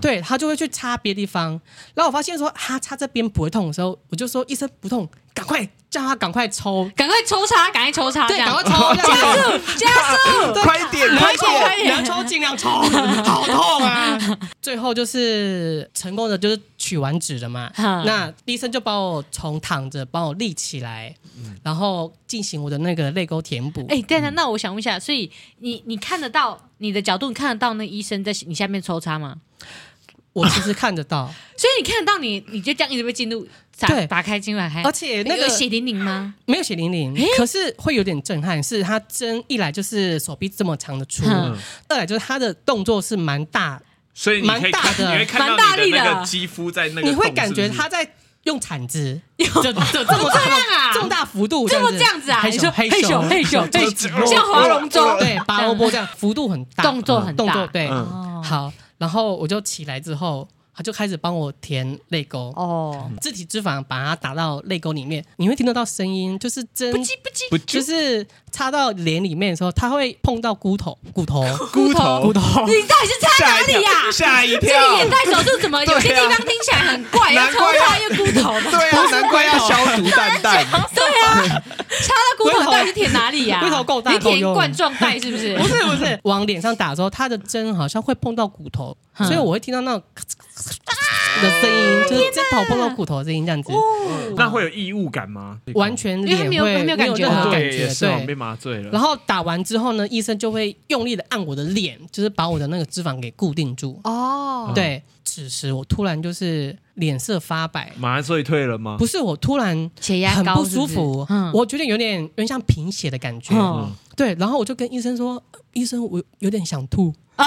[0.00, 1.50] 对，他就会去擦别的地方。
[1.94, 5.08] 然后我发现说他擦这边不会痛的时候，我就说医生不痛。
[5.34, 11.34] 赶快叫他赶快抽，赶快抽插，赶快抽插，对，赶快抽，加速，加速， 快点，快
[11.74, 12.68] 点，能抽尽量抽，
[13.24, 14.18] 好痛啊！
[14.60, 17.70] 最后就是成功的，就是取完纸了嘛。
[18.04, 21.14] 那医生就把我从躺着帮我立起来，
[21.62, 23.86] 然后进行我的那个泪沟填补。
[23.88, 25.30] 哎，对了，那我想问一下，所以
[25.60, 29.36] 你你看得到你的角度，你看得到那医生在你下面抽插吗？
[30.36, 31.24] 我其实看得到，
[31.56, 33.46] 所以你看得到你，你就这样一直被进入。
[33.88, 36.34] 对，打开进来，而且那个血淋淋吗？
[36.46, 38.62] 没有血淋淋，可是会有点震撼。
[38.62, 41.24] 是他针一来就是手臂这么长的粗，
[41.88, 43.80] 二来就是他的动作是蛮大，
[44.14, 48.06] 所以蛮大的，你会看到你的那个肌肤在那个，你会感觉他在
[48.44, 49.84] 用铲子，就这么
[50.32, 52.30] 大，这么大幅度，这么这样子。
[52.30, 52.40] 啊？
[52.40, 53.66] 黑手黑手黑手，
[54.26, 57.90] 像划龙舟，对，拔萝卜这样，幅度很大，动作很大，动作对，
[58.42, 60.48] 好，然后我就起来之后。
[60.78, 62.52] 他就开始帮我填泪沟。
[62.54, 67.08] 哦，自体脂肪把它打到泪沟里面，你会听得到声音，就是真不叽。
[67.48, 68.22] 不叽，就是
[68.56, 72.40] 插到脸里面的时候，它会碰到骨头，骨头， 骨头，骨头。
[72.66, 73.90] 你到底是插哪里呀？
[74.10, 74.60] 吓一跳！
[74.60, 78.58] 这个眼袋手术怎么有些地方听起来很怪，要抽插越骨头？
[78.70, 80.64] 对啊，难怪要消毒蛋蛋，
[80.94, 81.62] 对啊，
[82.00, 83.60] 插到骨头到底是填哪里呀？
[83.62, 85.54] 骨头够大，你填冠状带是不是？
[85.60, 93.70] 不是不是，往脸上打的时候，它的针好像会碰到骨头，所以我会听到那种咔嚓咔嚓的声音，就是针头碰到骨头的声音这样子。
[94.36, 95.58] 那会有异物感吗？
[95.74, 98.90] 完全脸会没有没有感觉，感觉对，被麻醉了。
[98.90, 103.98] 然后打完之后呢，医生就会用力的按我的脸，就是把我的那个脂肪给固定住。
[104.04, 105.02] 哦，对。
[105.28, 108.96] 此时我突然就是脸色发白，麻醉退了吗？
[108.96, 113.52] 不是，我突然血压很不舒服，我觉得有点有点像贫血的感觉。
[114.14, 115.42] 对，然后我就跟医生说
[115.74, 117.46] ：“医生，我有点想吐。”啊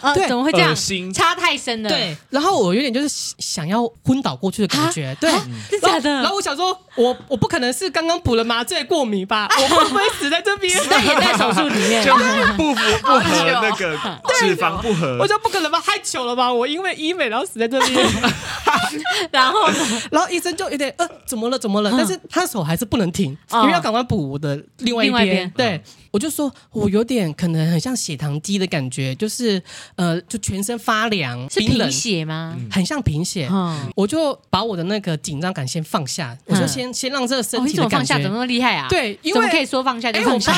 [0.00, 0.14] 啊！
[0.14, 0.74] 对，怎么会这样？
[1.12, 1.88] 差太深了。
[1.88, 5.16] 对，然后我有点就是想要昏倒过去的感觉。
[5.20, 5.30] 对，
[5.70, 6.10] 是假的。
[6.10, 9.48] 然后我想说，我我不可能是刚刚补了麻醉过敏吧？
[9.56, 10.76] 我会不会死在这边？
[10.90, 12.12] 那也在手术里面， 就
[12.56, 15.16] 不符不合那个脂肪不合。
[15.20, 15.80] 我说不可能吧？
[15.80, 16.52] 太糗了吧？
[16.52, 18.06] 我因为医美然后死在这边。
[19.30, 19.66] 然后，
[20.10, 21.58] 然后医生就有点呃，怎么了？
[21.58, 21.92] 怎么了？
[21.96, 25.48] 但是他手还是不能停，因为要赶快补我的另外一边。
[25.56, 25.80] 对。
[26.10, 29.62] 我就说，我有点可能很像血糖低的感觉，就是
[29.96, 32.56] 呃，就全身发凉，是贫血吗？
[32.70, 33.48] 很像贫血。
[33.94, 38.86] 我就把我的那个紧张感先放下，我就先先让这个身体的感觉放下，怎么那么厉害啊？
[38.88, 40.52] 对，因为可以说放下就放下，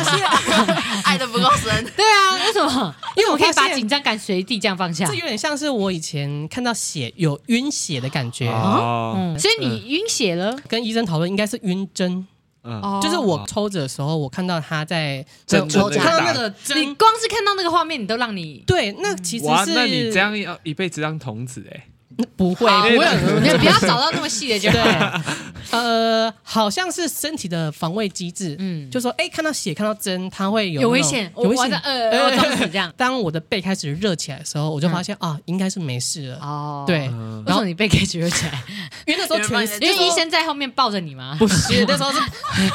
[1.04, 1.84] 爱的不够深。
[1.96, 2.94] 对啊，为什么？
[3.16, 5.04] 因为我可以把紧张感随地这样放下。
[5.06, 8.48] 这有点像是我以前看到血有晕血的感觉。
[8.50, 10.56] 嗯，所以你晕血了？
[10.68, 12.26] 跟医生讨论，应该是晕针。
[12.62, 21.86] 嗯，就是我抽着的时候，我看到他在针，我看到那个针，你光是看到那个画面，你都让你对，那其实是，哇，那你这样要一辈子当童子哎。
[22.36, 24.80] 不会，不会，你不要找到那么细的就对。
[25.70, 32.92] 呃，好像是身体的防卫机制，嗯，就说，哎，看到血，看到针，它会有有危险，有危险，呃，这样。
[32.96, 36.38] 当我的背开始热起来的时候，我就发现啊，应该是没事了。
[36.40, 37.06] 哦，对。
[37.46, 38.60] 然后你背开始热起来，
[39.06, 41.36] 因为那时候全， 因为医生在后面抱着你吗？
[41.38, 42.18] 不是，那时候是，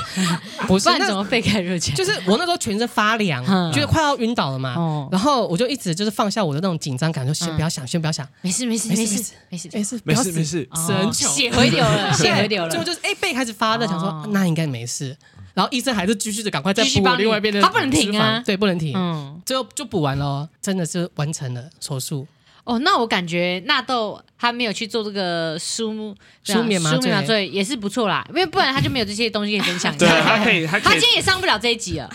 [0.65, 1.97] 不是，那怎么背开始热起来？
[1.97, 5.09] 就是我那时候全身发凉，觉得快要晕倒了嘛。
[5.11, 9.33] 然后我就一直就是放下我的那种紧张感，就先不要想，先不要想，没事，没事，没事。
[9.49, 10.01] 没事没事。
[10.03, 12.69] 没事没事，神血回流了，血回流了。
[12.69, 15.15] 最后就是哎，背开始发热，想说那应该没事。
[15.53, 18.93] 然后医生还是继续的赶快再补另外一边的，他不能停啊，对，不能停。
[18.95, 22.27] 嗯，最后就补完了，真的是完成了手术。
[22.65, 29.95] 哦，那我感觉纳豆他没有去做这个舒舒眠麻醉也是不错啦，因为不然他就没有这些东西可以分享。
[29.99, 32.09] 对，他可以，他今天也上不了这一集了。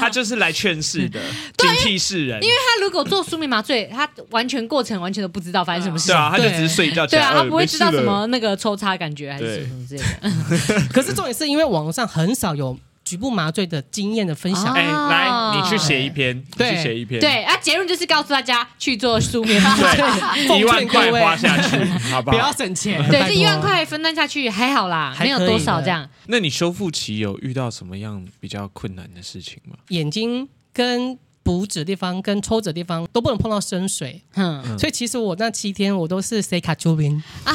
[0.00, 1.20] 他就是来劝世的，
[1.58, 2.42] 警惕世人。
[2.42, 6.08] 因为他如果做舒眠麻醉，他完全过程完全都不知道发生什么事。
[6.08, 7.06] 对啊，他就只是睡觉。
[7.06, 10.88] 对啊，他不会知道什么那个抽插感觉还是什么之类的。
[10.92, 12.78] 可是重点是因为网络上很少有。
[13.04, 19.84] 局部麻醉的经验的分享，哎，来，你去写一篇，去写一篇，对啊，结论就是告诉大家去做书面麻醉，
[20.58, 22.36] 一万块花下去， 好不好？
[22.36, 26.08] 不要省钱，对，这一万块分担下去还好啦，没有多少这样。
[26.26, 29.76] 那你修复期有遇到什么样比较困难的事情吗？
[29.88, 37.52] 眼睛跟补纸的地方跟抽纸的地方都不能碰到深水，嗯，所以其实我那七天我都是塞卡丘边啊。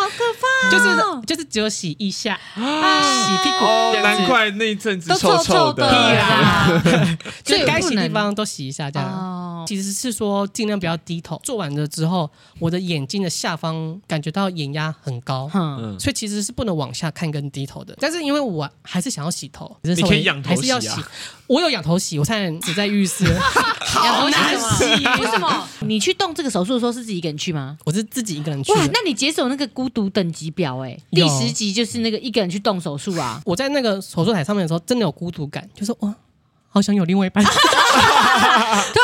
[0.00, 3.02] 好可怕，就是就是只有洗一下，啊。
[3.02, 3.66] 洗屁股，
[4.02, 5.86] 难怪那一阵子都臭臭的。
[6.14, 6.82] 呀。
[7.44, 9.08] 所以 该洗的地方都洗一下，这样。
[9.66, 11.40] 其实是说尽量不要低头。
[11.42, 17.96] 做完了之后，我的眼睛的下方感觉到眼压很高，嗯，所以其实是不能往下看跟低头的。
[18.00, 20.80] 但是因为我还是想要洗头，你可以仰头洗啊。
[21.46, 23.24] 我有仰头洗，我差点只在浴室。
[23.90, 25.68] 好难洗，为什么？
[25.80, 27.76] 你去动这个手术的时候是自己一个人去吗？
[27.84, 28.72] 我是自己一个人去。
[28.72, 33.42] 哇，那你解锁那个孤独等级表哎，第十集就是那个一个人去动手术啊。
[33.44, 36.14] 我在那个手术台上面的时候，真的有孤独感，就是哇，
[36.68, 37.44] 好想有另外一半，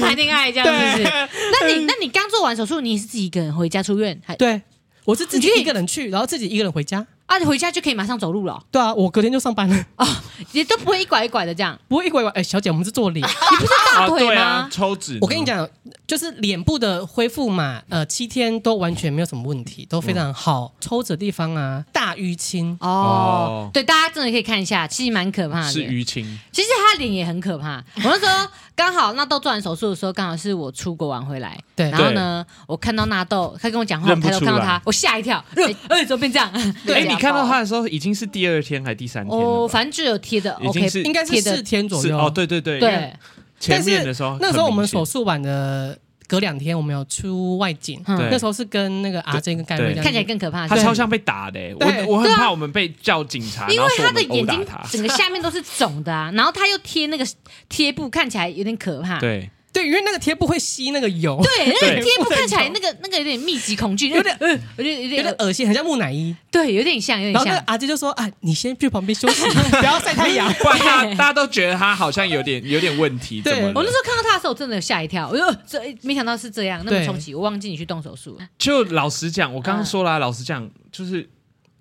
[0.00, 1.02] 谈恋爱这样子。
[1.02, 4.20] 那你那你刚做完手术，你是自己一个人回家出院？
[4.24, 4.60] 还对，
[5.04, 7.06] 我是自己一个人去，然后自己一个人回家。
[7.32, 8.62] 啊，你回家就可以马上走路了。
[8.70, 9.86] 对啊，我隔天就上班了。
[9.96, 10.06] 哦，
[10.52, 12.30] 也都不会一拐一拐的这样，不会一拐一拐。
[12.32, 14.68] 哎，小姐，我们是做脸， 你不是大腿吗？
[14.70, 15.16] 抽脂。
[15.22, 15.66] 我跟你讲，
[16.06, 20.74] 就是脸部的恢复嘛，呃，七天都完全没有什么问题，都非常好。
[20.78, 23.70] 抽脂的地方啊，大淤青哦。
[23.72, 25.72] 对，大家真的可以看一下，其实蛮可怕的。
[25.72, 26.38] 是淤青。
[26.52, 27.82] 其实他脸也很可怕。
[27.96, 31.58] 我那时候刚好纳豆做完手术的时候，刚好是我出国玩回来。
[31.74, 31.90] 对。
[31.90, 35.42] 然后呢，我看到纳豆，他跟我讲话，我抬头看到他，我吓一跳。
[35.88, 36.50] 哎，怎么变这样？
[36.84, 39.38] 对， 你看到他的时候已经是第二天还是第三天？
[39.38, 42.18] 哦，反正就有贴的，OK，应该是四天左右。
[42.18, 42.80] 哦，对对对。
[42.80, 43.12] 对。
[43.60, 48.02] 前面的时候，那时候我们手术完的隔两天，我们有出外景。
[48.08, 50.66] 那时候是跟那个阿珍跟盖瑞，看起来更可怕。
[50.66, 57.24] 他超像被打的，我我很怕我们被叫警察，因为他的眼睛整个下面都是肿的啊，然后他又贴那个
[57.68, 59.20] 贴布，看起来有点可怕。
[59.20, 59.48] 对。
[59.72, 66.36] 对，因为那个贴布会吸那个油，对， 那个贴布看起来那个那个有点密集恐惧，有点嗯，有点有点有点恶心，很像木乃伊。
[66.50, 67.46] 对，有点像，有点像。
[67.46, 69.42] 然后阿杰就说：“啊，你先去旁边休息，
[69.80, 73.40] 不要晒太阳。”不然大大家都觉得他好像有点有点问题。
[73.40, 78.46] 对，我那时候看到他的时候，我真的吓一跳，我就这没想到是这样，那么冲击，我忘记你去动手术了。
[78.58, 81.28] 就老实讲，我刚刚说了，老实讲就是。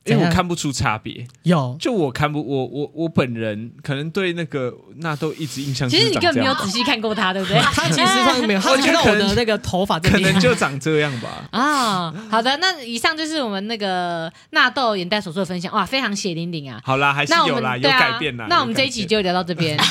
[0.06, 7.60] 因为我看不出差别，有就我看不我我我本人可能对那个纳豆一直印象，其实你根本没有仔细看过他，对不对？
[7.72, 11.44] 他其实上没有， 他觉得我的那个头发可能就长这样吧。
[11.52, 16.82] 啊，好的，那以上就是我们那个纳豆眼袋手术的分享，哇，非常血淋淋啊！
[16.84, 18.48] 好啦，还是有啦，有改变啦。
[18.50, 19.78] 那我们这一集就聊到这边。
[19.78, 19.86] 哎，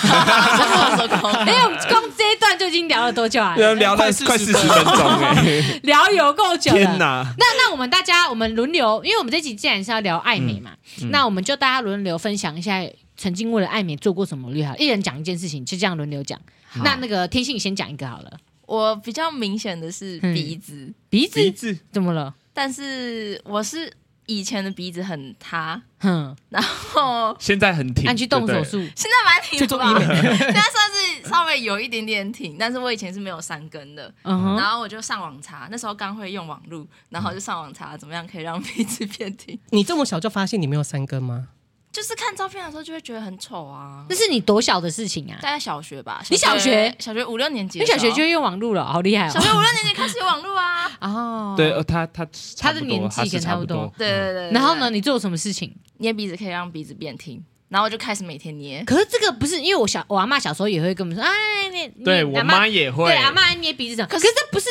[1.65, 3.55] 我们光这一段就已经聊了多久啊？
[3.55, 6.73] 聊了快快四十分钟哎，聊有够久。
[6.73, 7.25] 天哪！
[7.39, 12.81] 那那我们大家我们轮流，因为我们这集既然是要聊爱美嘛，嗯嗯、那我们就大家轮流分享一下
[13.17, 16.41] 曾经为了爱美做过什么厉害，一人讲一件事情，就这样轮流讲。
[16.85, 18.39] 那那个天性，你先讲一个好了。
[18.67, 21.41] 我比较明显的是鼻子，嗯、鼻子？
[21.43, 21.79] 鼻子？
[21.91, 22.35] 怎么了？
[22.53, 23.93] 但是我是
[24.31, 29.93] 以前的鼻子很塌，哼，然后现在很挺，你去动手术，现在蛮挺的吧？
[29.99, 39.59] 现在算是稍微有一点点挺，但是我以前是没有三根的，嗯、然后我就上网查，那时候刚会用网路，然后就上网查怎么样可以让鼻子变挺。
[39.71, 41.49] 你这么小就发现你没有三根吗？
[41.93, 44.05] 就是看照片的时候就会觉得很丑啊！
[44.09, 45.39] 这是你多小的事情啊？
[45.43, 46.23] 大概小学吧。
[46.31, 49.31] 你小学小学五六年级，你小学就会用网络了，好厉害哦！
[49.33, 50.91] 小学五六年级开始有网络啊！
[51.03, 52.25] 哦，对，他他
[52.59, 53.93] 他的年纪跟差不多。
[53.99, 54.51] 对对对。
[54.53, 55.75] 然后呢，你做了什么事情？
[55.99, 58.85] 捏鼻子可以让鼻子变挺，然后就开始每天捏。
[58.87, 62.05] 可是这个不是因为我小我阿妈小时候也会跟我们说，哎，你。
[62.05, 64.07] 对我妈也会，对阿妈捏鼻子什么？
[64.07, 64.69] 可是这不是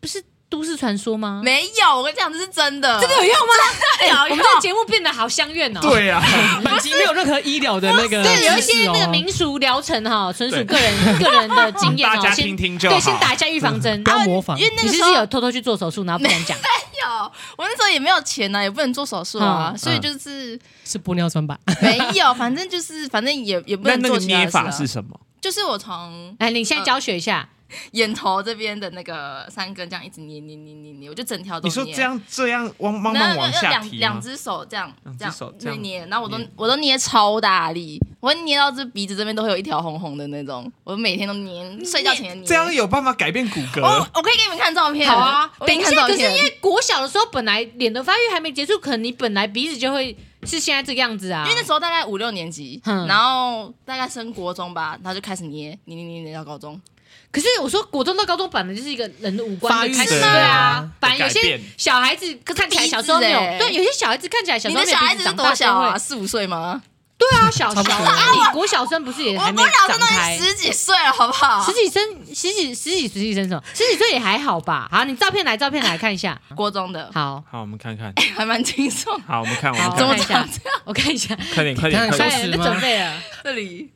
[0.00, 0.20] 不是。
[0.50, 1.40] 都市传说吗？
[1.44, 3.00] 没有，我跟你讲，这是真的。
[3.00, 4.24] 这个有用吗？
[4.28, 5.80] 我们这个节目变得好相怨哦。
[5.88, 6.20] 对啊，
[6.64, 8.22] 本集没有任何医疗的那个。
[8.24, 12.16] 对，有一些那个民俗疗程哈，纯属个人 个人的经验哦。
[12.16, 12.96] 大家听听就好。
[12.96, 14.58] 对，先打一下预防针，不要模仿。
[14.58, 16.58] 因为那个时候有偷偷去做手术，然后不敢讲。
[16.58, 16.64] 没
[17.00, 20.58] 有，我那时候也没有钱呐，也不能做手术啊，所以就是
[20.90, 21.58] 是玻尿酸吧？
[21.80, 24.18] 没有，反正就是反正也也不能做。
[24.18, 25.20] 那捏法是什么？
[25.40, 27.48] 就是我从哎，你现在教学一下。
[27.92, 31.70] 眼头这边的那个三根，这样一直捏捏捏捏捏，我就整条都捏。
[31.70, 33.70] 你说这样这样往慢慢往下？
[33.70, 42.44] 两两只手这样这样捏捏，然后我都我都捏超大力，我会捏到这鼻子这边都会有一条红红的那种，我每天都捏，睡觉前捏。
[42.44, 43.82] 这样有办法改变骨骼？
[44.14, 45.08] 我可以给你们看照片。
[45.08, 51.44] 好啊，等一下，可是因为国小的时候本来脸的发育还没结束，可能你本来鼻子就会是现在这个样子啊。
[51.44, 56.80] 因为那时候大概五六年级，然后大概升国中吧，然后就开始捏捏捏捏捏到高中。
[57.32, 65.96] 可是我说，国中到高中本来就是一个人的五官的开始，对啊，反正有些小孩子看起来小时候没有，对，有些小孩子看起来小时候没有，小孩子是多小啊？
[65.96, 66.82] 四五岁吗？
[67.20, 70.38] 对啊， 小小啊，你国小生不是也还没长开？
[70.38, 71.62] 十几岁了，好不好？
[71.62, 72.02] 十几生，
[72.34, 73.62] 十几十几十几生什么？
[73.74, 74.88] 十几岁也还好吧？
[74.90, 77.10] 好，你照片来，照片来看一下， 国中的。
[77.12, 79.20] 好，好，我们看看，还蛮轻松。
[79.28, 80.48] 好，我们看，我们看一下，
[80.84, 83.12] 我看一下，快点，快点，快点，准备了，
[83.44, 83.92] 这里。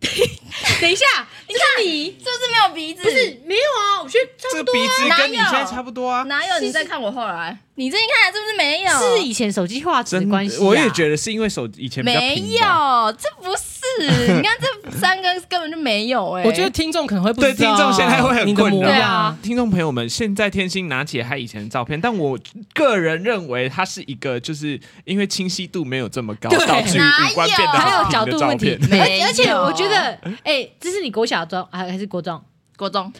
[0.80, 1.04] 等一下，
[1.46, 3.02] 你看你是不是没有鼻子？
[3.02, 4.64] 不是，没有啊，我觉得差不多啊。
[4.64, 6.22] 这个鼻子跟你现在差不多啊。
[6.22, 6.58] 哪有？
[6.60, 7.58] 你再看我后来。
[7.80, 8.90] 你最近看是不是没有？
[8.90, 10.62] 是以前手机画质的关系。
[10.62, 12.12] 我也觉得是因为手以前没
[12.50, 13.80] 有，这不是。
[14.36, 16.42] 你看这三根根本就没有哎。
[16.44, 17.54] 我觉得听众可能会不知道。
[17.54, 18.86] 对，听众现在会很困扰。
[18.86, 22.38] 对啊，听众朋友们，现在天心拿起他以前的照片，但我
[22.74, 28.78] 个人认为他是一个，就是因为清晰度没有这么高，导致五官变得还有角度问题。
[28.92, 32.38] 而而且我觉得，哎，这是你国小妆还还是国中？
[32.76, 33.10] 国中。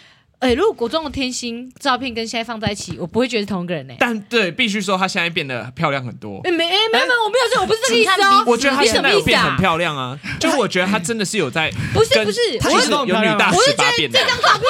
[0.40, 3.94] 哎，如果国中的天心照片跟现在放在一起，我不会觉得是同一个人呢。
[3.98, 6.40] 但对，必须说她现在变得漂亮很多。
[6.44, 8.44] 哎，没，哎，没有，没有，我没有这，我不是这个意思哦。
[8.46, 14.18] 我觉得他现在有变很漂亮啊，就我觉得她真的是有在， 不是不是，他是有女大十八变的。
[14.18, 14.62] 这张照片，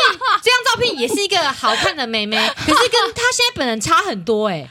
[0.43, 4.69] 这张照片也是一个好看的妹妹，可是跟她现在本人差很多哎，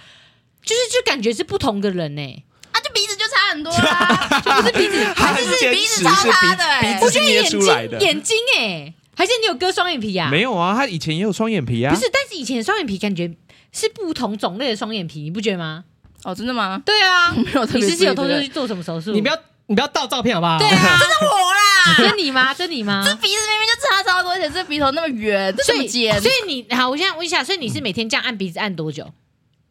[0.65, 2.43] 就是就感觉是不同的人呢。
[2.73, 7.61] 啊，就鼻子就差很多啦， 就不是鼻子， 还是鼻子超差的哎，我觉得眼睛
[8.01, 8.93] 眼睛哎。
[9.19, 10.29] 还是你有割双眼皮呀？
[10.31, 11.93] 没有啊，他以前也有双眼皮啊。
[11.93, 13.29] 不是，但是以前的双眼皮感觉
[13.73, 15.83] 是不同种类的双眼皮，你不觉得吗？
[16.23, 16.81] 哦，真的吗？
[16.85, 17.65] 对啊， 没有。
[17.65, 19.11] 你是不是有偷偷去做什么手术？
[19.11, 20.57] 你不要，你不要盗照片好不好？
[20.57, 22.53] 对啊， 这是我啦，这是你吗？
[22.53, 23.03] 这是你吗？
[23.05, 26.17] 这鼻子明明就差超多，而且这鼻头那么圆，这么尖。
[26.21, 29.05] 所以你好，我现在问一下，所以你是每天这样按鼻子按多久？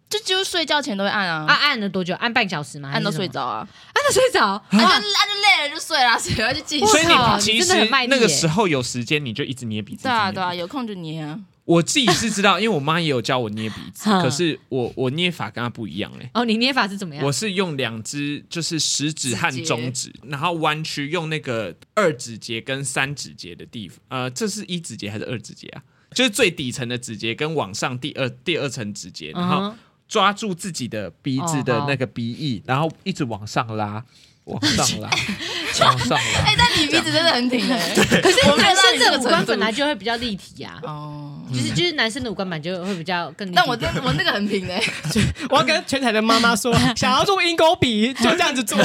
[0.09, 1.45] 就就睡觉前都会按啊。
[1.47, 2.15] 啊，按了多久？
[2.15, 2.91] 按半小时吗？
[2.93, 3.67] 按到睡着啊？
[3.93, 4.47] 按到睡着？
[4.71, 6.87] 按就按就累了就睡了，睡了就继续。
[6.87, 10.05] 所以你其实那个时候有时间你就一直捏鼻子。
[10.05, 11.39] 对啊对啊，有空就捏啊。
[11.65, 16.31] 我自己是知道，因为我妈也有教我捏鼻子， 可是我我捏法跟她不一样哎。
[16.33, 17.23] 哦，你捏法是怎么样？
[17.23, 25.83] 我是用两只，就是食指和中指，然后弯曲，用那个二指节跟三指节的地方，呃，这是一指节还是二指节啊？
[26.15, 29.77] 就是最底层的指节跟往上第二第二层指节，然后
[30.09, 34.05] 抓住自己的鼻子的那个鼻翼，然后一直往上拉。
[34.49, 35.11] 往上拉，
[35.87, 36.41] 往上拉。
[36.47, 37.93] 哎，但你鼻子真的很挺哎。
[37.95, 40.79] 对，可是男生的五官本来就会比较立体呀。
[40.83, 41.35] 哦。
[41.51, 43.51] 就是就是男生的五官版就会比较更。
[43.53, 44.83] 但我真我那个很平哎。
[45.49, 48.77] 我要跟全台的妈妈说， 想要做鹰钩鼻，就这样子做，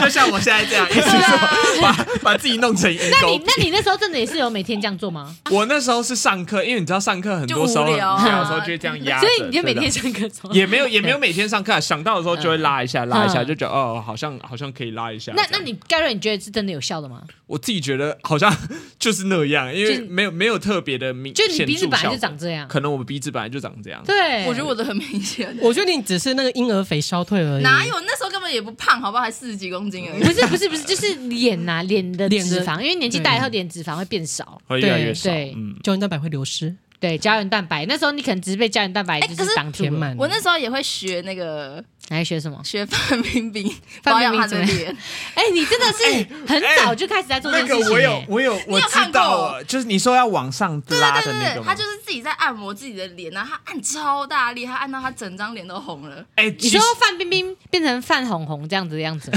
[0.00, 3.16] 就像我现在这样，一直做，把把自己弄成鹰钩。
[3.20, 5.34] 那你那你那时候真的也是有每天这样做吗？
[5.50, 9.18] 我那时候是上课，因为你知道上课很多时候，有时候就会这样压。
[9.18, 10.52] 所以你就每天上课做？
[10.54, 15.32] 也没有也没有每天上课，想到的时候就会拉一下拉一下，就觉得哦，好像好像可以拉一下。
[15.36, 15.74] 那那你。
[15.86, 17.22] 盖瑞，你觉得是真的有效的吗？
[17.46, 18.50] 我自己觉得好像
[18.98, 24.02] 就是那样，因为没有没有特别的明显，就你鼻子本来就长这样，可能我们鼻子本来就长这样。
[24.06, 25.54] 对，我觉得我的很明显。
[25.60, 27.62] 我觉得你只是那个婴儿肥消退而已。
[27.62, 28.00] 哪有？
[28.00, 29.24] 那时候根本也不胖，好不好？
[29.24, 30.22] 还四十几公斤而已。
[30.22, 36.74] 不是不是不是，就是脸呐，脸的脂肪，因为年纪大以后脸脂肪会变少，会越来越少，嗯，胶原蛋白会流失。
[37.00, 40.16] 对，胶原蛋白，那时候你可能只是被胶原蛋白就是挡填满。
[40.16, 41.84] 我那时候也会学那个。
[42.10, 42.60] 还学什么？
[42.62, 44.94] 学范冰冰保养她的脸。
[45.34, 47.82] 哎，你真的是很早就开始在做这件事情。
[47.82, 49.62] 那个我有，我有，我知道。
[49.64, 51.62] 就是你说要往上拉的那个。
[51.62, 56.24] 他就是自己在按摩自己的脸，然后他按超大力，他按到他整张脸都红了。
[56.34, 59.32] 哎，你说范冰冰变成范红红这样子的样子。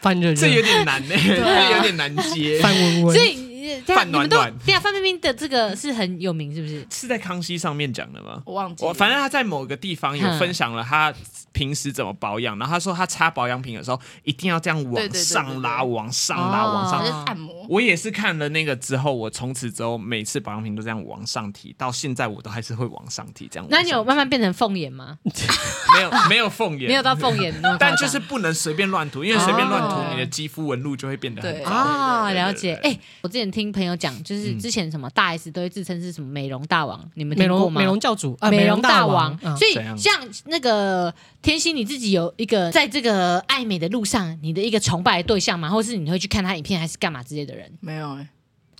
[0.00, 2.58] 范热热，这有点难呢，这有点难接。
[2.62, 3.16] 范温温。
[3.16, 3.49] 所以。
[3.86, 6.86] 范暖暖，对啊，范冰冰的这个是很有名，是不是？
[6.90, 8.42] 是在康熙上面讲的吗？
[8.46, 8.84] 我忘记。
[8.84, 11.12] 我反正他在某个地方有分享了他
[11.52, 17.64] 平时怎么保养，然后他说他擦保养品的时候一定要这样往上拉，往上拉，往上按摩。
[17.68, 23.66] 我也是看了那个之后，我从此之后每次保养品都这样往上提，到现在我都还是会往上提这样。
[23.70, 25.18] 那你有慢慢变成凤眼吗？
[25.96, 32.30] 没有，没有凤眼，没有到凤眼，但就是不能随便乱涂，因为随便乱涂你的肌肤纹路就会变得很啊。
[32.32, 32.74] 了解。
[32.82, 34.40] 哎，我之前听朋友讲，就是。
[34.40, 37.78] 是之前什么大 S 都会自称是什么美容大王，你们听过吗？
[37.78, 39.38] 美容教主啊，美容大王。
[39.54, 40.14] 所以像
[40.46, 45.70] 那个天心，你自己有一个在这个爱美的路上，你的一个崇拜的对象吗？
[45.70, 47.70] 或是你会去看他影片，还是干嘛之类的人？
[47.80, 48.28] 没有哎，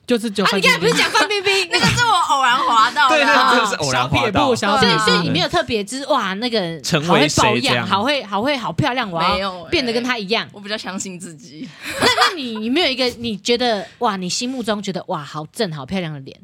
[0.07, 1.53] 就是就啊，你刚才不是讲范冰冰？
[1.73, 4.55] 那个是我偶然滑到的，对，那是偶然滑到。
[4.55, 10.47] 所以所以你没有特别之哇，那个好会保养，好会好会好漂亮，我要变得跟他一样。
[10.53, 11.67] 我比较相信自己。
[11.99, 16.39] 那那你你没有一个你觉得哇，你心目中觉得哇好正好漂亮的脸？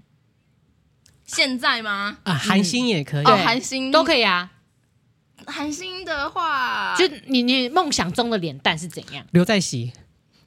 [1.26, 2.16] 现在吗？
[2.22, 4.50] 啊，韩星也可以，哦，韩星都可以啊。
[5.46, 9.24] 韩星的话，就你你梦想中的脸蛋是怎样？
[9.32, 9.92] 刘在熙。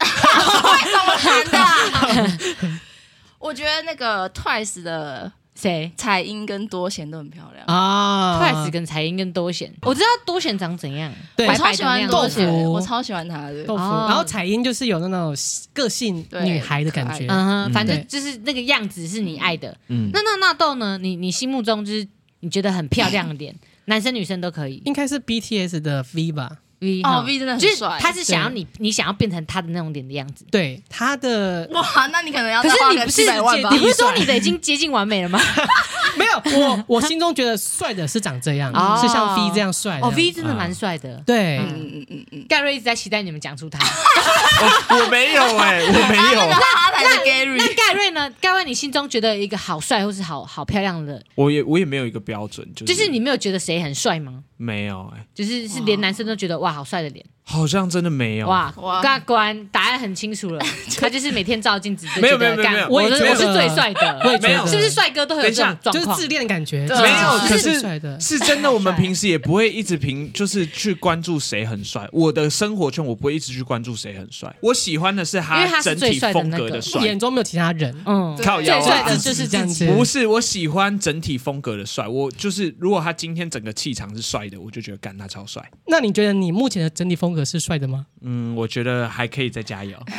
[0.00, 2.78] 为什么男的？
[3.38, 7.64] 我觉得那个 Twice 的谁，彩英跟多贤都很漂亮。
[7.66, 8.40] 啊。
[8.40, 13.64] Twice 跟彩英跟多贤，我知道多贤长怎样，对，我超喜欢多贤，我超喜欢他的。
[13.64, 15.34] 然后彩英就是有那种
[15.74, 19.76] 个性女孩的感觉，嗯哼，反正就是那个样子是你爱的。
[19.88, 20.96] 嗯，那那纳豆呢？
[20.98, 22.06] 你你心目中就是
[22.40, 23.54] 你觉得很漂亮的脸，
[23.90, 26.58] 男生女生都可以，应该是 BTS 的 V 吧。
[26.78, 27.98] V 哦，V 真的很帅。
[28.00, 30.46] 他是想要你，你想要变成他的那种脸的样子。
[30.50, 32.62] 对，他的哇，那你可能要。
[32.62, 35.38] 可是你不是你不是说你的已经接近完美了吗？
[36.18, 39.98] 没有，我我心中觉得帅的是长这样，是像 V 这样帅。
[40.02, 41.22] 哦，V 真的蛮帅的。
[41.26, 42.46] 对，嗯嗯嗯嗯。
[42.48, 43.78] 盖瑞一直在期待你们讲出他。
[44.90, 46.50] 我没有哎，我没有。
[46.50, 47.56] 他才是 Gary。
[47.56, 48.30] 那盖瑞呢？
[48.40, 51.22] 盖瑞，你心中觉得一个好帅或是好好漂亮的？
[51.34, 54.44] 我也我也没有一个标准，就是你没有觉得谁很帅吗？
[54.60, 57.24] 没有哎，就是是连男生都觉得哇，好帅的脸。
[57.42, 58.72] 好像真的没有哇！
[58.76, 60.64] 哇，果然答案很清楚了，
[61.00, 63.18] 他就是每天照镜子就没有没有没有，我我是
[63.52, 66.06] 最帅的，我也觉得是不是帅哥都很有这种状况？
[66.06, 67.80] 就是自恋的感觉，没有，可是
[68.20, 68.70] 是真的。
[68.70, 72.08] 我们平时也不会一直评就是去关注谁很帅。
[72.12, 77.92] 我的生活圈我不会一直去关注谁很帅，我喜欢的是他整体风格的帅，眼中没有其他人。
[78.06, 79.88] 嗯，最帅的就是这样子。
[79.88, 82.06] 不是，我喜欢整体风格的帅。
[82.06, 85.70] 我就是如果他今天整个气场是帅的，我就觉得干他超帅。
[85.86, 88.06] 那你觉得你目前的整体风格是帅的吗？
[88.20, 89.96] 嗯，我觉得还可以再加油。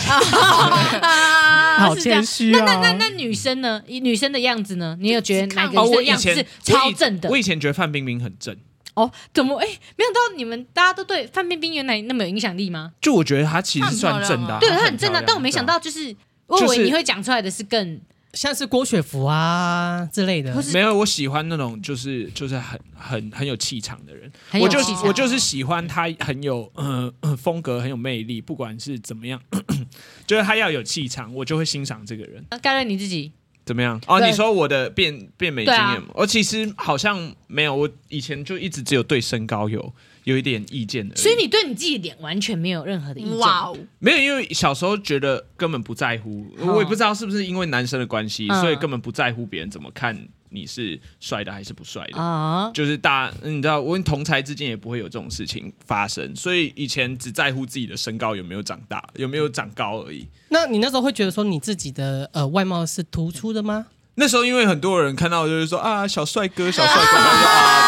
[1.77, 2.63] 好谦虚啊！
[2.65, 3.83] 那那那那女生呢？
[3.87, 4.97] 女生的样子呢？
[4.99, 7.29] 你有觉得哪个女生样子是超正的？
[7.29, 8.55] 我以前觉得范冰冰很正。
[8.93, 9.57] 哦，怎么？
[9.59, 12.93] 哎，没想到你们大家都对范冰冰原来那么有影响力吗？
[13.01, 15.21] 就我觉得她其实算正的，对，她很正的。
[15.25, 16.15] 但我没想到，就是
[16.47, 18.01] 我以为你会讲出来的是更。
[18.33, 29.41] 像是郭雪芙啊之类的，没有，我喜欢那种就是就是很很很有气场的人，我就我就是喜欢他很有呃风格很有魅力，不管是怎么样，
[30.25, 32.43] 就是他要有气场，我就会欣赏这个人。
[32.51, 33.31] 那盖瑞你自己，
[33.65, 34.01] 怎么样？
[34.07, 36.07] 哦，你说我的变变美经验吗？
[36.13, 39.93] 我其实好像没有，我以前就一直只有对身高有
[40.23, 41.15] 有一点意见的。
[41.15, 43.37] 所以你对你自己脸完全没有任何的意见？
[43.37, 50.27] 哇哦，没有，因为小时候觉得根本不在乎，我也不知道是不是因为男生的关系，所以根本不在乎别人怎么看。
[50.53, 52.69] 你是帅的还是不帅的啊？
[52.73, 60.27] 就是大，你知道，我跟同才之间也不会有这种事情发生，所以以前只在乎自己的身高有没有长大，有没有长高而已。
[60.49, 63.85] 那你那时候会觉得说你自己的呃外貌是突出的吗？
[64.15, 67.79] 那时候因为很多人看到就是说啊，小帅哥，小帅哥，啊，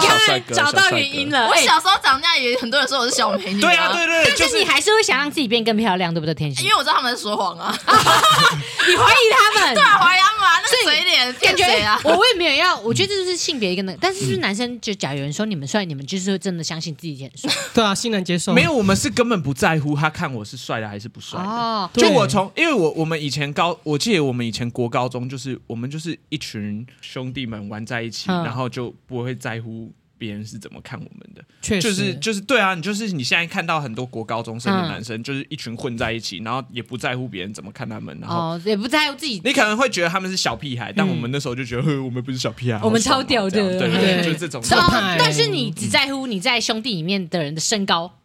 [0.00, 1.48] 这个啊，小帅哥，找到原因了。
[1.48, 3.60] 我小时候长那样，也很多人说我是小美女。
[3.60, 4.34] 对啊，对对。
[4.38, 6.64] 但是你还是会想让自己变更漂亮，对不对，天心？
[6.64, 7.76] 因为我知道他们在说谎啊。
[8.88, 9.74] 你怀疑他们？
[9.74, 10.60] 对啊，怀疑他们啊。
[10.62, 17.50] 那嘴脸感觉啊，我我也没有要，我觉得这就是性别一个那个，但是是男生就假如有人说你们帅，你们就是会真的相信自己很帅。
[17.74, 18.52] 对啊，欣然接受。
[18.52, 21.46] 没有，我们是根本不在乎他看我是帅的还是不帅的。
[21.48, 21.90] 哦。
[21.94, 26.16] 就我从，因为我我们以前高，我记得我们以前国高中就是我们就是。
[26.28, 31.44] 一群兄弟们玩在一起，嗯、然后就不会在乎别人是怎么看我们的。
[31.62, 39.40] 确实，就是就是对啊，你就是你现在看到很多国高中生的男生，嗯、就是一群混在一起，然后也不在乎别人怎么看他们，然后、哦、也不在乎自己。
[39.44, 44.62] 你可能会觉得他们是小屁孩，嗯、但我们那时候就觉得，呵，我们不是小屁孩，我们超屌的，对对对，就是这种。
[45.18, 48.18] 但是你只在乎你在兄弟里面的人的身高。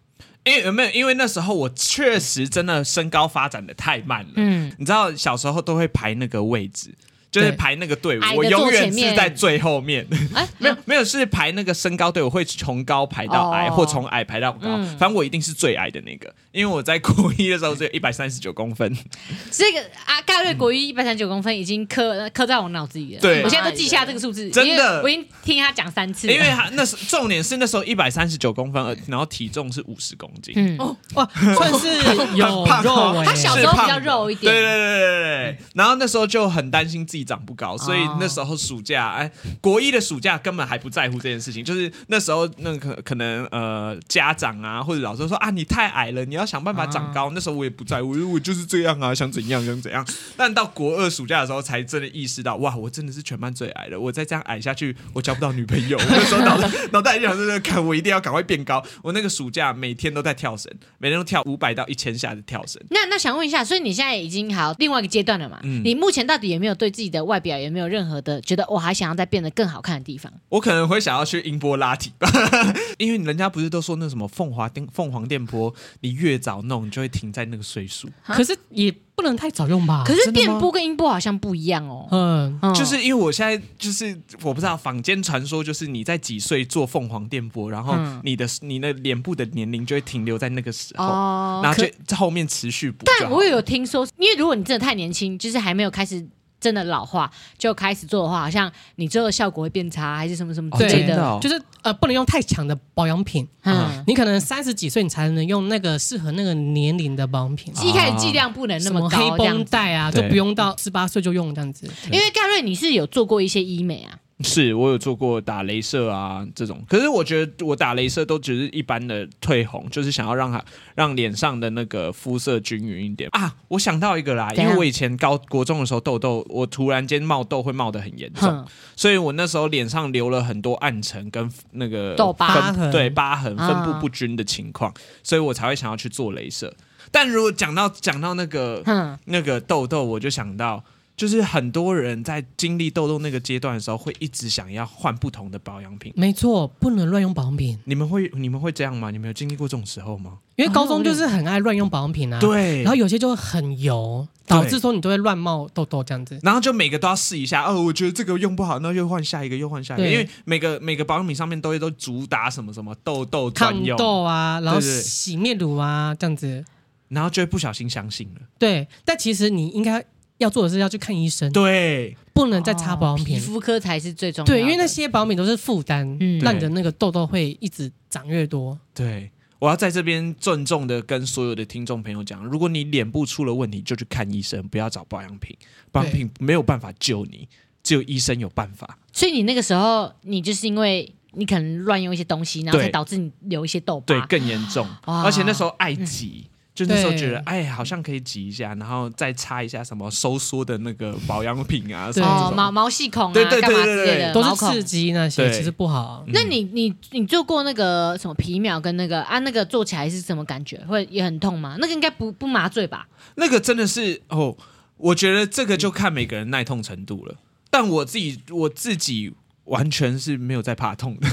[0.43, 0.89] 因为有没有？
[0.89, 4.31] 因为那时候我确实真的身高发展的太慢了。
[4.37, 6.95] 嗯，你知道小时候都会排那个位置。
[7.31, 10.05] 就是排那个队伍，我永远是在最后面。
[10.33, 14.67] 哎 没有没有，是排那个身高队我，会从高排到矮，或从矮排到高。
[14.99, 18.93] 反正我一定是最矮的那个，因为我在国一的时候只有一百三十九公分。
[19.49, 23.21] 这个啊，盖瑞国一一百三十九公分已经刻刻在我脑子里了。
[23.21, 26.27] 对，我现在都记下这个数字，真的，我已经听他讲三次。
[26.27, 30.53] 因为他那时重点是那时候一百三十九公分，然后体重是五十公斤。
[30.57, 31.25] 嗯哦哇，
[31.55, 31.87] 算是
[32.35, 33.23] 有胖肉。
[33.23, 34.51] 他小时候比较肉一点。
[34.51, 35.57] 对对对对对。
[35.75, 37.20] 然后那时候就很担心自己。
[37.23, 41.63] 长不高，所以那时候暑假，哎，国一的暑假根本还不在乎这件事情。
[41.63, 47.31] 就是那时候，那可可能呃，家长啊或者老师说啊，你太矮了，你要想办法长高。
[47.33, 50.05] 那时候我也不在乎，因为我就是这样啊，想怎样想怎样。
[50.35, 53.99] 但到国二暑假的时候，才真的意识到，哇，我真的是全班最矮的。
[53.99, 55.97] 我再这样矮下去，我交不到女朋友。
[56.09, 58.83] 那时候脑袋脑袋一想，就是看我一定要赶快变高。
[59.03, 62.81] 我那个暑假每天都在跳绳，每天都跳五百到一千下的跳绳。
[62.89, 65.59] 那那想问一下，所以你现在已经好另外一个阶段了嘛？
[65.63, 70.31] 嗯，你目前到底有没有对自己的外表也没有任何的觉得我还想要再变得更好看的地方？
[70.49, 72.27] 我可能会想要去音波拉提吧，
[72.97, 78.09] 因为人家不是都说那什么凤凰电凤凰电波，你越早弄，你就会停在那个岁数。
[78.25, 80.03] 可是也不能太早用吧？
[80.05, 82.07] 可是电波跟音波好像不一样哦。
[82.11, 93.05] 嗯，就是因为我现在就是我不知道坊间传说，就是你在几岁做凤凰电波，然后你的你的脸部的年龄就会停留在那个时候，然后就在后面持续补。
[93.05, 96.25] 但我也有听说，因为如果你真的太年轻，就是还没有开始。
[96.61, 103.45] 真的老化就开始做的话，好像你最后效果会变差，还是什么什么之类的，哦哦、就是呃不能用太强的保养品。
[103.63, 107.73] 嗯，你可能三十几岁你才能用那个适合那个年龄的保养品。
[107.83, 111.89] 一开始剂量不能那么高，黑绷带啊，就不用到十八岁就用这样子。
[112.11, 114.20] 因为盖瑞你是有做过一些医美啊。
[114.43, 120.63] 是我有做过打镭射啊这种，可是我觉得我打镭射都只是一般的褪红，就是想要让它
[120.95, 123.53] 让脸上的那个肤色均匀一点啊。
[123.67, 128.65] 我想到一个啦，因为我以前高国中的时候痘痘，我突然间冒痘会冒得很严重，
[128.95, 136.73] 所以我那时候脸上留了很多暗沉跟那个痘疤，对疤痕分布不均的情况，所以我才会想要去做镭射。
[137.11, 140.83] 但如果讲到讲到那个哼那个痘痘，我就想到。
[141.21, 146.11] 就是很多人在经历痘痘那个阶段的时候，会一直想要换不同的保养品。
[146.15, 147.77] 没错，不能乱用保养品。
[147.85, 149.11] 你们会你们会这样吗？
[149.11, 150.39] 你们有经历过这种时候吗？
[150.55, 152.39] 因为高中就是很爱乱用保养品啊。
[152.39, 152.81] 对。
[152.81, 156.39] 然后有些就很油，导致说你都会乱冒痘痘这样子。
[156.41, 157.65] 然后就每个都要试一下。
[157.65, 160.09] 哦，我觉得这个用不好，那又换下一个，又换下一个。
[160.09, 166.65] 因为每个每个保养品上面都会都主打什么什么痘痘专用抗痘啊，然后洗面乳啊这样子。
[167.09, 168.41] 然后就会不小心相信了。
[168.57, 170.03] 对，但其实你应该。
[170.41, 174.51] 要做的是要去看医生，对，不能再擦保养品，皮肤科才是最重要的。
[174.51, 178.77] 对，因为那些保养品都是负担，嗯，让你的那个痘痘会一直长越多。
[178.93, 179.29] 对，
[179.59, 185.55] 我要在这边郑重的跟所有的听众朋友讲，如果你脸部出了问题，就去看医生，不要找保养品，
[185.91, 187.47] 保养品没有办法救你，
[187.83, 188.97] 只有医生有办法。
[189.13, 196.47] 所以你那个时候，你就是因为你可能乱用一些东西，然后才导致你留一些痘疤，对，更严重，而且那时候爱挤。
[196.71, 206.23] 嗯就那时候觉得，哎，好像可以挤一下，然后再擦一下什么收缩的那个保养品啊，什么毛毛细孔啊，对对对对，都是刺激那些，其实不好。
[206.27, 210.77] 那你你你做过那个什么皮秒跟那个啊，那个做起来是什么感觉？
[210.87, 211.75] 会也很痛吗？
[211.79, 213.07] 那个应该不不麻醉吧？
[213.35, 214.55] 那个真的是哦。
[214.97, 217.35] 我觉得这个就看每个人耐痛程度了。
[217.71, 221.27] 但我自己我自己完全是没有在怕痛的，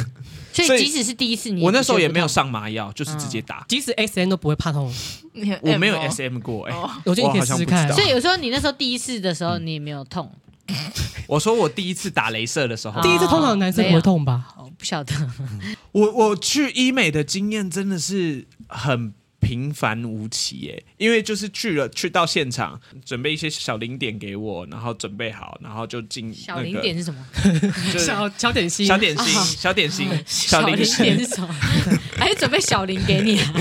[0.67, 4.93] 所以即使是第一次你，我那时候也没有上麻药，就是直接打，即使 S M 都不会怕痛。
[5.63, 7.93] 我没有 S M 过，哎，我觉得你可以试试看。
[7.93, 10.31] 所以有时候你那时候第一次的时候，你也没有痛。
[11.27, 14.49] 我说我第一次打镭射的时候，第一次通常男生不会痛吧？
[14.57, 15.15] 哦，不晓得。
[15.93, 19.13] 我我去医美的经验真的是很。
[19.41, 26.41] 平凡无奇耶，因为就是去了，去到现场，准备一些小零点给我，然后准备好，然后就进、那个。
[26.41, 27.25] 小零点是什么？
[27.99, 31.49] 小小点心，小点心，小点心， 小零点是什么？
[32.19, 33.53] 还是准备小零给你、啊？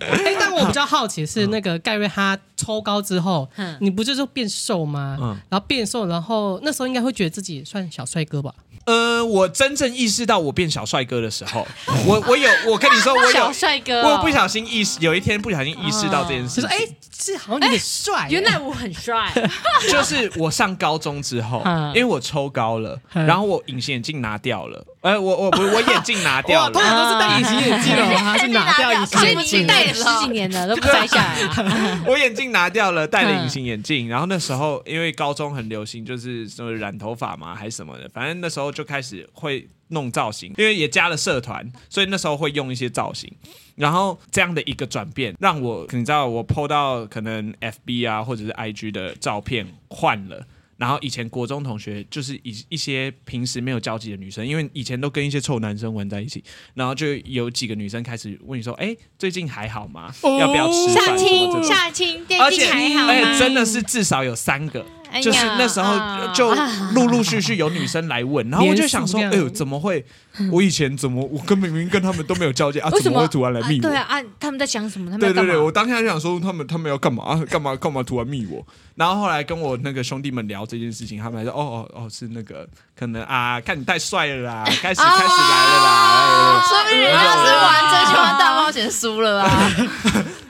[0.00, 5.16] 哎，但我比较好奇是那个盖瑞他抽高之后，嗯、你不就是变瘦吗？
[5.20, 8.54] 嗯，然后变瘦，然后那时候应该会觉得自己算小帅哥吧？
[8.86, 11.66] 呃，我真正意识到我变小帅哥的时候，
[12.06, 19.30] 我我有，我跟你说，我有小帅哥，我有不小心意识，有一天不小心意识到这件事情，哎、哦，是好像有点帅，原来我很帅，
[19.90, 21.62] 就是我上高中之后，
[21.94, 24.84] 因为我抽高了，然后我隐形眼镜拿掉了。
[25.02, 30.66] 哎，我我我我眼镜拿掉了， 通常都是戴隐形眼镜了，他是拿掉隐形眼镜，戴了十几年了。
[30.66, 32.00] 都不摘下来。
[32.06, 43.32] 我眼镜拿掉了，戴了隐形眼镜，然后那时候因为高中很流行，就是什么染头发嘛，还是什么的，反正那时候就开始会弄造型，因为也加了社团，所以那时候会用一些造型。
[43.76, 50.46] 然后这样的一个转变，让我你知道我 PO 到可能 FB 啊或者是 IG 的照片换了。
[50.76, 60.12] 然后以前国中同学就是一一些平时没有交集的女生，因为以前都跟一些臭男生玩在一起，然后就有几个女生开始问你说：“哎，最近还好吗？
[60.22, 63.12] 要不要吃饭？”相亲，相亲，而且还好吗？
[63.12, 64.84] 而且真的是至少有三个。
[65.22, 65.96] 就是那时候
[66.32, 66.54] 就
[66.94, 70.04] 陆陆续续有女生来问，然后我就想说，哎呦，怎么会？
[70.52, 72.90] 我以前怎么我跟明明跟他们都没有交接啊？
[73.02, 73.82] 怎么会突然来密我？
[73.82, 75.10] 对啊，他们在想什么？
[75.10, 77.42] 他们对对对，我当下就想说，他们他们要干嘛？
[77.48, 78.64] 干嘛干嘛突然密我？
[78.96, 86.62] 然后后来跟我那个兄弟们聊这件事情，他们还说，哦哦哦，是那个可能啊，看你太帅了啦， 开始开始来了啦。
[86.68, 89.72] 说不定人家是玩真心话大冒险输了啊。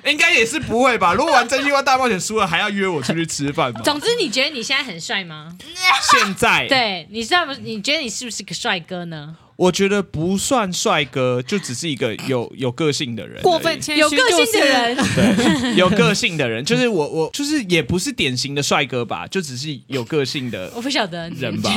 [0.07, 1.13] 应该也是不会吧？
[1.15, 3.81] 如果玩真心话大冒险输了，还要约我出去吃饭吗？
[3.85, 5.57] 总之，你觉得你现在很帅吗？
[6.03, 7.53] 现在对，你知道不？
[7.55, 9.37] 你觉得你是不是个帅哥呢？
[9.57, 13.43] 我觉得不算帅哥，就只是一个有有个性的人。
[13.43, 20.71] 过分谦虚，有个性的人， 对，有个性的人，就是我，我就是也不是典型的帅哥吧，就只是有个性的。
[20.77, 21.73] 我不晓得人吧？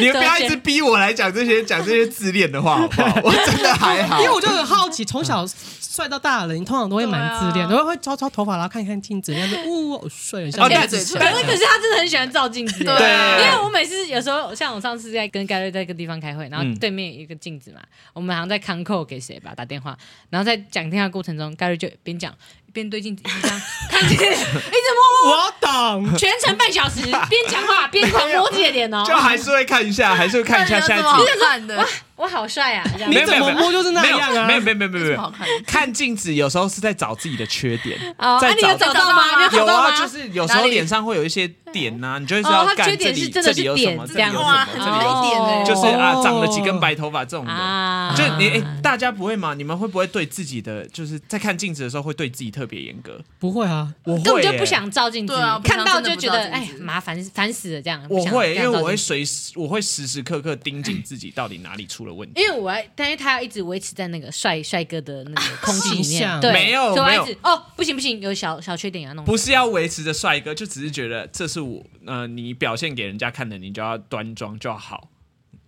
[0.00, 3.20] 你们不要一直逼我来讲这些讲这些自恋的话，好不好？
[3.24, 5.46] 我真的还好，因为我就很好奇，从小。
[5.92, 17.82] 帅到大了，你通常都会蛮自恋，然后会抓抓头发，然后看一看镜子，然后就呜，好帅，像鸭子可是可是他真的很喜欢照镜子，对，因为我每次有时候像我上次在跟盖瑞在一个地方开会，然后对面一个镜子嘛，
[18.12, 19.96] 我们好像在康扣给谁吧打电话，
[20.30, 22.36] 然后在讲电话过程中，盖瑞就边讲。
[22.72, 23.60] 边对镜子，一直这样
[23.90, 25.36] 看镜子，一直摸摸。
[25.36, 26.16] 我懂。
[26.18, 29.04] 全程半小时，边讲话 边狂摸自己的脸哦。
[29.06, 31.76] 就还是会看一下，还是会看一下下镜子。
[31.76, 32.84] 哇，我好帅啊！
[33.08, 34.46] 你怎么摸就是那样啊？
[34.46, 35.32] 没有没有没有没有没有。
[35.66, 37.98] 看镜子有时候是在找自己的缺点。
[38.40, 39.22] 在找到吗？
[39.52, 42.64] 有啊，就是有时候脸上会有一些点呐，你就会知道。
[42.64, 48.14] 他缺点是真的是点这样哇，这里有点，就是啊，长了几根白头发这种的。
[48.16, 49.54] 就你哎，大家不会吗？
[49.54, 53.20] 你们会不会对自己的就是在看镜子的时候会对自己特别严格？
[53.38, 55.34] 不会啊，我根本就不想照镜子，
[55.64, 58.04] 看到就觉得哎，麻烦烦死了这样。
[58.08, 62.40] 我会，因为我会随时，我会时时刻刻盯紧自己到底哪里出了问题。
[62.40, 69.24] 因为我要，但是他要一直维持在那个帅帅哥的那个空气里面，对，没有没有哦，不行不行，有小小缺点要弄。
[69.24, 75.08] 不是要维持着帅哥，就只是觉得这是我，呃，你表现给人家看的，你就要端庄就要好。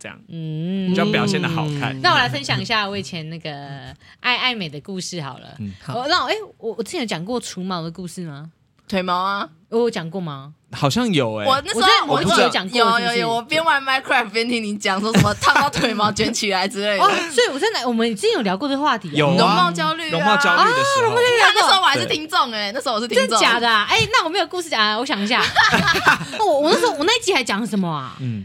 [0.04, 1.98] 这样，嗯，就要表现的好看。
[2.02, 3.50] 那我来分享一下我以前那个
[4.20, 5.56] 爱爱美的故事好了。
[5.58, 6.06] 嗯，好。
[6.06, 8.50] 那哎，我我之前有讲过除毛的故事吗？
[8.86, 10.52] 腿毛啊，我有讲过吗？
[10.72, 11.46] 好像有哎。
[11.46, 13.34] 我那时候我一直有讲过，有有有。
[13.34, 17.02] 我边玩 Minecraft 边听你讲说什么烫到腿毛卷起来之类的。
[17.02, 17.86] 哦，所以我在哪？
[17.86, 19.10] 我们之前有聊过这个话题。
[19.14, 21.14] 有容貌焦虑，容貌焦虑的时候。
[21.14, 23.26] 那时候我还是听众哎，那时候我是听众。
[23.28, 23.66] 真的假的？
[23.66, 25.42] 哎，那我没有故事讲，我想一下。
[26.38, 28.14] 我 我那时候我那一集还讲什么啊？
[28.20, 28.44] 嗯。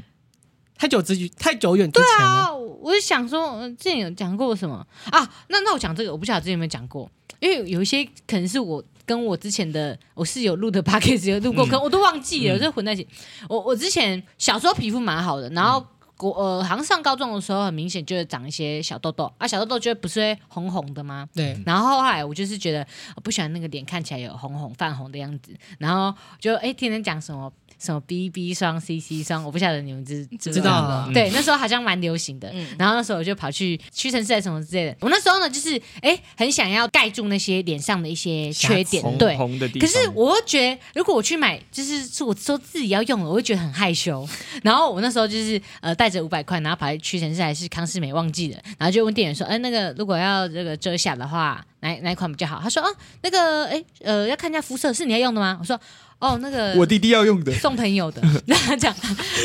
[0.80, 2.26] 太久之太久远之前了。
[2.26, 4.76] 对啊，我就想说，之前有讲过什么
[5.12, 5.30] 啊？
[5.50, 7.12] 那那我讲这个，我不晓得之前有没有讲过，
[7.42, 13.06] 因为有一些可能是我跟我之前的我室友录的 podcast 有录过，可能我都忘记了，就混在一起。
[13.50, 21.28] 我我之前小时候皮肤蛮好的，然后国呃，好像上高中的时候，很明显就会长一些小痘痘啊，小痘痘就不是会红红的吗？
[21.36, 21.62] 对。
[21.66, 27.52] 然后后来我就是觉得我不喜欢那个脸看起来有红红泛红的样子，然后就哎，天天讲什么。
[27.80, 31.10] 什么 BB 霜、CC 霜，我不晓得你们知知知道了。
[31.14, 32.54] 对，那时候好像蛮流行的。
[32.78, 34.98] 然后那时候我就跑去屈臣氏还是什么之类的。
[35.00, 39.38] 我那时候呢，就是哎，很想要盖住那些脸上的一些缺点，对。
[39.80, 44.28] 可是我又觉得，如果我去买，就是是我说自己要用了，我会觉得很害羞。
[44.62, 51.66] 然后我那时候就是呃带着五百块，然后跑去屈臣氏还是康是美忘记了，然后就问店员说，哎，那个如果要这个遮瑕的话。
[51.82, 52.60] 哪哪一款比较好？
[52.62, 52.90] 他说啊，
[53.22, 55.56] 那个哎呃，要看一下肤色，是你要用的吗？
[55.62, 55.80] 我说
[56.20, 58.22] 哦，那个我弟弟要用的，送朋友的。
[58.46, 58.96] 然后这样，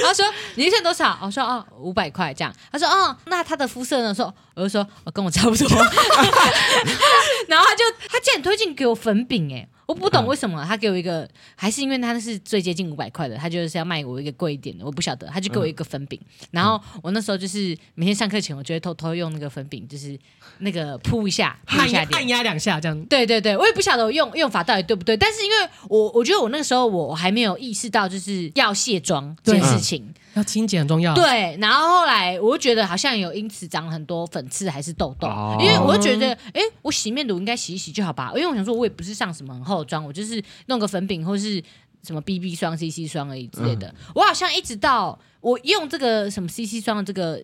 [0.03, 1.16] 他说你预算多少？
[1.22, 2.53] 我说哦，五百块这样。
[2.72, 4.12] 他说哦，那他的肤色呢？
[4.14, 5.68] 说我就说我跟我差不多。
[7.49, 9.68] 然后他就他竟然推荐给我粉饼哎。
[9.87, 20.18] 我不懂为什么他给我一个，嗯、还是因为他是最接近五百块的，他就是要卖我一个贵一点的，我不晓得，他就给我一个粉饼，嗯、然后我那时候就是每天上课前，我就会偷偷用那个粉饼，就是
[20.59, 23.05] 那个扑一下， 按压，按压两下这样。
[23.07, 25.57] 对对对，我也不晓得我用用法到底对不对，但是因为
[25.89, 30.14] 我我觉得我那个时候我还没有意识到就是要卸妆这件事情。
[30.35, 31.14] 嗯要清洁很重要。
[31.14, 38.32] 对，然后后来我就觉得好像有因此长很多粉刺还是痘痘，哦、因为我就觉得，哎，我洗面乳应该洗一洗就好吧？
[38.35, 41.62] 因为我想说，我也不是上什么很厚的妆，我就是弄个粉饼或是
[42.03, 43.87] 什么 BB 霜、CC 霜而已之类的。
[43.87, 47.41] 嗯、我好像一直到我用这个什么 CC 霜的这个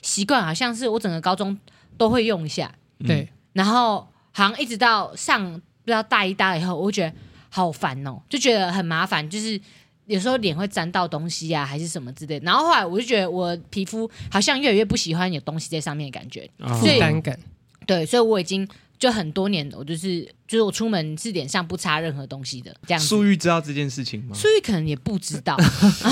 [0.00, 1.58] 习惯，好像是我整个高中
[1.98, 2.74] 都会用一下。
[3.06, 7.14] 对、嗯，然后好像一直到上不知道大一、大二以后，我就觉得
[7.50, 9.60] 好烦哦，就觉得很麻烦，就是。
[10.06, 12.44] 有时候脸会沾到东西啊，还是什么之类的。
[12.44, 16.48] 然后后来我就觉得我皮肤好像越来越不喜欢有东西在上面的感觉，
[16.80, 17.38] 负担感。
[17.86, 18.66] 对，所以我已经
[18.98, 23.00] 就很多年，我就是就是我出门是脸上不擦任何东西的这样。
[23.00, 24.34] 素玉知道这件事情吗？
[24.34, 25.56] 素玉可能也不知道，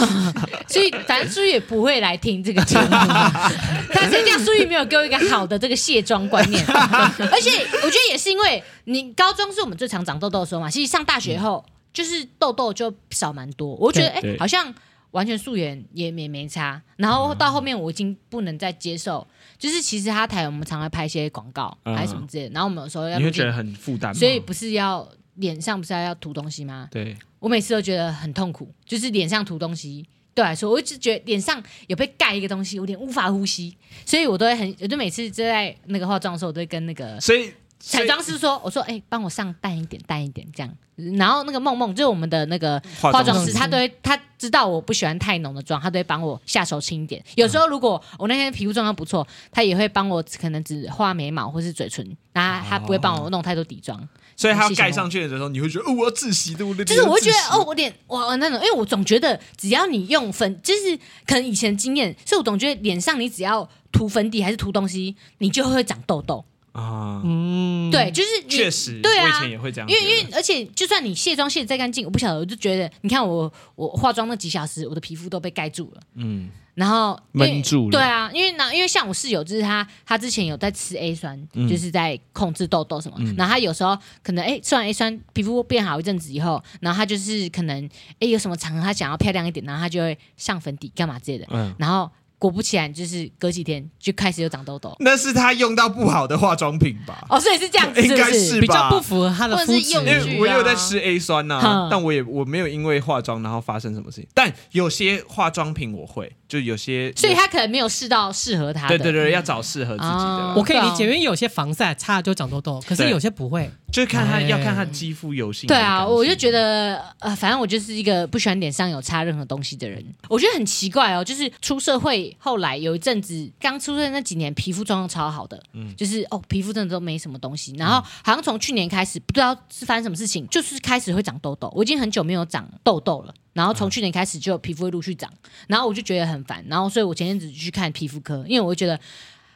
[0.69, 2.89] 所以反正素玉也不会来听这个节目。
[2.91, 7.51] 但是这样，素玉没有给我一个好的这个卸妆观念， 而且
[7.83, 11.65] 我觉得也是因为你高中是我们最常长痘痘的时候嘛，其实上大学后。
[11.67, 14.73] 嗯就是痘痘就少蛮多，我觉得哎、欸，好像
[15.11, 16.81] 完全素颜也没没差。
[16.97, 19.27] 然后到后面我已经不能再接受，
[19.59, 26.89] 就是其实他台我们常常拍一些广告还是什么之类的，然后我们有时候要，你会觉得很负担，所以不是要脸上不是要要涂东西吗？
[26.91, 33.77] 对，我每次都觉得很痛苦，就是脸上涂东西对我来说，我一直觉得脸上有被盖一个东西，有点无法呼吸，
[34.07, 37.53] 所以我都会很，我就每次就在那个化妆的时候，我都会跟那个所以。
[37.85, 40.73] 彩妆师说：“我说，哎、欸，帮我上淡一点，淡一点，这样。
[41.19, 47.21] 然后那个梦梦，就是我们的那个化妆师，他都会，他知道我不喜欢太浓的妆，他都会帮我下手轻一点。
[47.35, 54.09] 有时候如果我那天皮肤状况不错，他也会帮我可能只画眉毛或是嘴唇，然后他不会帮我弄太多底妆。
[54.37, 87.87] 所以他盖上去的时候，你会觉得哦，我要窒息对不对就是我会觉得哦，我脸哇那种，因为我总觉得只要你用粉，就是可能以前经验，所以我总觉得脸上你只要涂粉底还是涂东西，你就会长痘痘。”啊，嗯，对，就是确实，对啊，我以前也会这样，因为因为而且就算你卸妆卸的再干净，我不晓得，我就觉得，你看我我化妆那几小时，我的皮肤都被盖住了，嗯，然后闷住了，对啊，因为那因为像我室友，就是他他之前有在吃 A 酸，嗯、就是在控制痘痘什么，嗯、然后他有时候可能哎吃完 A 酸，皮肤变好一阵子以后，然后他就是可能
[88.19, 92.11] 哎有什么场合他想要漂亮一点，然后他就会上粉底干嘛之类的，嗯，然后。
[92.43, 94.97] 果不其然，就是隔几天就开始有长痘痘。
[94.99, 97.25] 那是他用到不好的化妆品吧？
[97.31, 98.61] 哦，所以是这样子是是，应该是吧？
[98.61, 99.81] 比较不符合他的肤质。
[99.81, 104.27] 因为我也有在吃 A 酸呐、啊，嗯、但我也我没有因为化妆然后发生什么事情。
[104.35, 106.33] 但有些化妆品我会。
[106.53, 108.99] 就有些，所以他可能没有试到适合他的。
[108.99, 110.15] 对对对，要找适合自己的。
[110.15, 115.67] 哦、我可以理解，因为有些防晒擦了就长痘痘，可是有些不会，就看他要看他肌肤油性。
[115.67, 120.05] 对啊，我就觉得呃，反正我就是一个不喜欢脸上有擦任何东西的人。
[120.29, 127.75] 我觉得很奇怪哦，就是出社会后来有一阵子，刚出生那几年皮肤状况超好的，嗯，就是哦皮肤真的都没什么东西。
[127.77, 131.73] 然后好像从去年开始，不知道是发生什么事情，就是开始会长痘痘。
[131.75, 133.35] 我已经很久没有长痘痘了。
[133.53, 135.31] 然后从去年开始就皮肤会陆续长，
[135.69, 138.99] 然后我就觉得很烦，然后所以我前阵子去看皮肤科，因为我觉得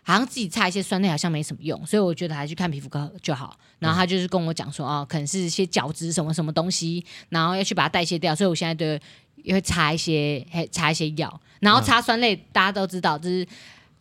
[0.02, 3.58] 好像自己擦一些酸类好像没什么用，所以我觉得还是去看皮肤科就好。
[3.78, 8.84] 然后他就是跟我讲说，哦，可能是一些角质什么什么东西，然后要去把它代谢掉，所以我现在都
[9.42, 11.40] 也会擦一些，擦一些药。
[11.60, 13.46] 然后擦酸类，大家都知道，就是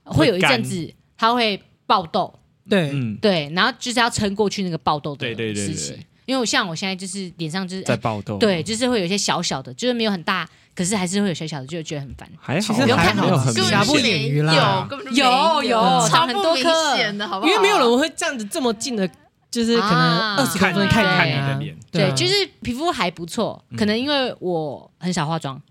[0.03, 2.33] 会有一阵子它会爆痘，
[2.69, 5.37] 对，对，然后就是要撑过去那个爆痘的事情。
[5.37, 6.05] 对对对对对。
[6.25, 12.27] 因为我像我现在就是脸上就是在爆痘，对，就是会有一些小小的，就是没有很大，可是还是会有小小的，就觉得很烦。
[12.41, 15.79] 还好，其实还没有很瑕不掩瑜啦，有有
[16.09, 16.55] 长很多。
[16.55, 17.47] 颗的，好不好？
[17.47, 19.07] 因为没有人会这样子这么近的，
[19.51, 21.77] 就是可能二十公分看看你的脸。
[21.91, 22.33] 对，就是
[22.63, 25.61] 皮肤还不错，可能因为我很少化妆，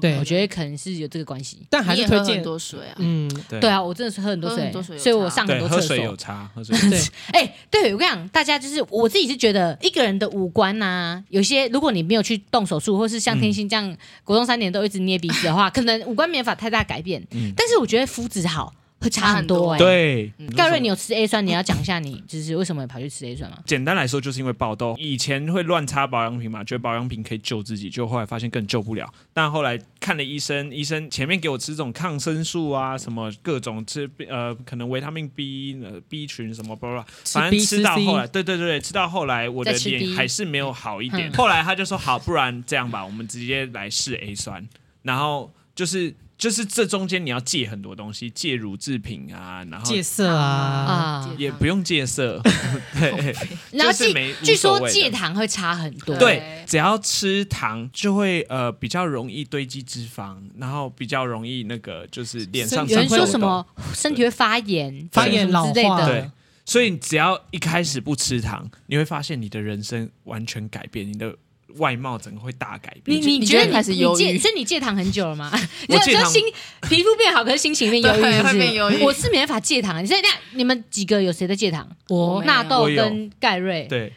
[0.00, 2.94] 对我觉得可能是有这个关系，但还是推荐多水啊。
[2.98, 5.96] 嗯，对啊，我真的是喝很多水，所以我上很多厕所。
[5.96, 7.00] 有差，喝水对。
[7.32, 17.22] 哎，对我跟你讲，大家就是我自己是觉得一个人的五官呐，有些如果你没有去动手术，或是像天心这样国中三年都一直捏鼻子的话，可能五官没法太大改变。
[17.56, 18.74] 但是我觉得肤质好。
[19.02, 21.44] 会差很多哎、欸，对，盖瑞，你有吃 A 酸？
[21.44, 23.58] 你要讲一下你就是为什么跑去吃 A 酸吗？
[23.66, 29.12] 简单来说，就是因为爆痘，以前会乱擦保养品嘛，觉得保养品可以救自己，就后来发现更救不了。
[29.32, 41.32] 但后来看了医生，医生前面给我吃这种抗生素啊，什么各种吃呃，可能维他命 B、呃 B 群什么，巴拉，反正吃到后来，对对对，吃到后来我的脸还是没有好一点。
[41.32, 44.66] 后来他就说好，不然这样吧，我们直接来试 A 酸，
[45.02, 46.14] 然后就是。
[46.42, 52.42] 就是这中间你要戒很多东西，戒乳制品啊，然后戒色啊，啊也不用戒色，
[52.98, 53.32] 对，
[53.70, 54.12] 然后据
[54.42, 63.64] 据说戒糖会差很多，对，只要吃糖就会呃比较容易堆积脂肪，然后比较容易那个就是脸上有人说什么
[63.94, 66.30] 身体会发炎、发炎老化之类的，对，
[66.64, 71.36] 所以你只要一开始不吃糖，你会发现你的人生完全改变，你的。
[71.78, 73.20] 外貌整个会大改变。
[73.20, 74.38] 你你觉得开始忧郁？
[74.38, 75.50] 所以你戒糖很久了吗？
[75.88, 76.44] 我戒糖心
[76.88, 79.02] 皮肤变好，可是心情变忧郁？
[79.02, 80.02] 我是没办法戒糖。
[80.02, 81.88] 你现在你们几个有谁在戒糖？
[82.08, 84.12] 我纳豆跟盖瑞，对，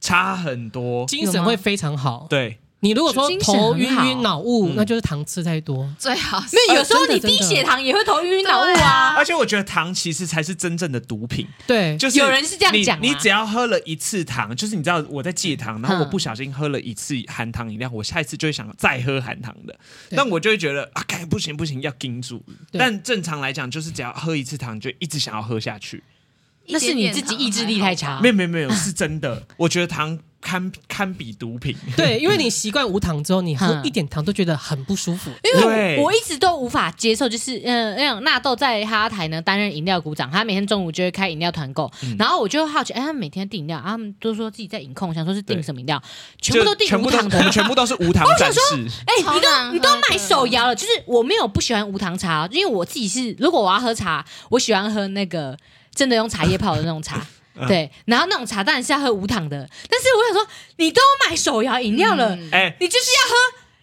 [0.00, 2.58] 差很多，精神会非常好，对。
[2.80, 6.38] 你如果说头晕晕脑雾，那就是糖吃太多，最好。
[6.52, 9.14] 没有，有时候你低血糖也会头晕晕脑雾啊。
[9.16, 11.46] 而且我觉得糖其实才是真正的毒品。
[11.66, 13.02] 对，就是有人是这样讲。
[13.02, 19.74] 你只要喝了一次糖，就是你知道我在戒糖，然后我不小心喝了一次含糖饮料，我下一次就会想再喝含糖的。
[20.10, 22.44] 但我就会觉得啊，不行不行，要盯住。
[22.72, 26.04] 但正常来讲，就是只要喝一次糖，就一直想要喝下去。
[26.68, 28.20] 那是你自己意志力太差。
[28.20, 29.42] 没有没有没有，是真的。
[29.56, 30.18] 我觉得糖。
[30.46, 35.28] 堪堪比毒品， 对，因为你习惯无糖之后，你喝一点糖都觉得很不舒服。
[35.42, 46.00] 因为我一直都无法接受，就是嗯，那种纳豆在哈台呢担任饮料股长，他每天中午就会开饮料团购，然后我就好奇，哎，他每天订饮料，他们都说自己在饮控，想说是订什么饮料，
[46.40, 48.24] 全部都订无糖的，全部都是无糖。
[48.24, 48.62] 我想说，
[49.04, 55.58] 哎，你都你都买手摇了，就是我没有不喜欢无糖茶，因为我自己是如果我要喝茶，我喜欢喝那个
[55.92, 57.26] 真的用茶叶泡的那种茶。
[57.66, 60.46] 对，然后那种茶当然是要喝无糖的，但是我想说，
[60.76, 63.36] 你都买手摇饮料了，哎、嗯，你就是要喝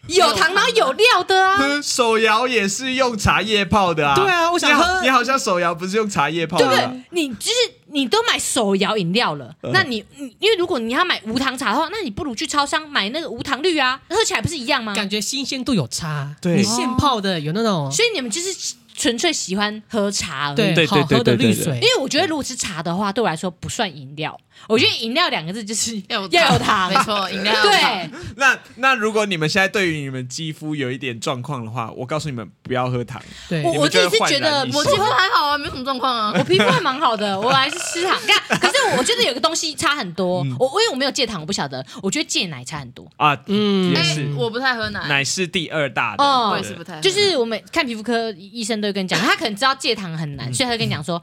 [0.07, 1.82] 有糖然后有料的啊。
[1.82, 4.13] 手摇也是用茶叶泡的啊。
[4.15, 5.01] 对啊，我想喝。
[5.01, 6.65] 你好像手摇不是用茶叶泡的。
[6.65, 7.03] 对不对？
[7.11, 7.55] 你就是
[7.88, 10.03] 你都买手摇饮料了，嗯、那你
[10.39, 14.93] 因为如果你要买无糖茶的话，那你不如去超商买那个无糖绿啊，喝起来不是一样吗？
[14.93, 16.36] 感觉新鲜度有差。
[16.41, 18.76] 对，你现泡的有那种，所以你们就是。
[18.96, 21.76] 纯粹喜欢喝茶而已，对，好喝的绿水。
[21.76, 24.39] 因为我觉得如果是茶的话，对我来说不算饮料。
[24.68, 27.53] 我觉得饮料两个字就是 要有糖，没错，饮料。
[27.64, 33.22] 对，那那如果你们现在对于你们肌肤有一点状况的话，我告诉你们不要喝糖。
[33.49, 38.20] 对，我我自己是觉得我肌肤还好啊，没什么状况啊，我皮肤还蛮好的， 我还是吃糖。
[38.26, 40.39] 看，可是我觉得有个东西差很多。
[40.59, 41.86] 我因为我没有戒糖，我不晓得。
[42.01, 44.34] 我觉得戒奶差很多啊，嗯，也是。
[44.38, 46.99] 我不太喝奶，奶是第二大的，我也是不太。
[47.01, 51.22] 就是我们看皮肤科医生都会跟你讲，他可能知道戒糖很难，所以他会跟你讲说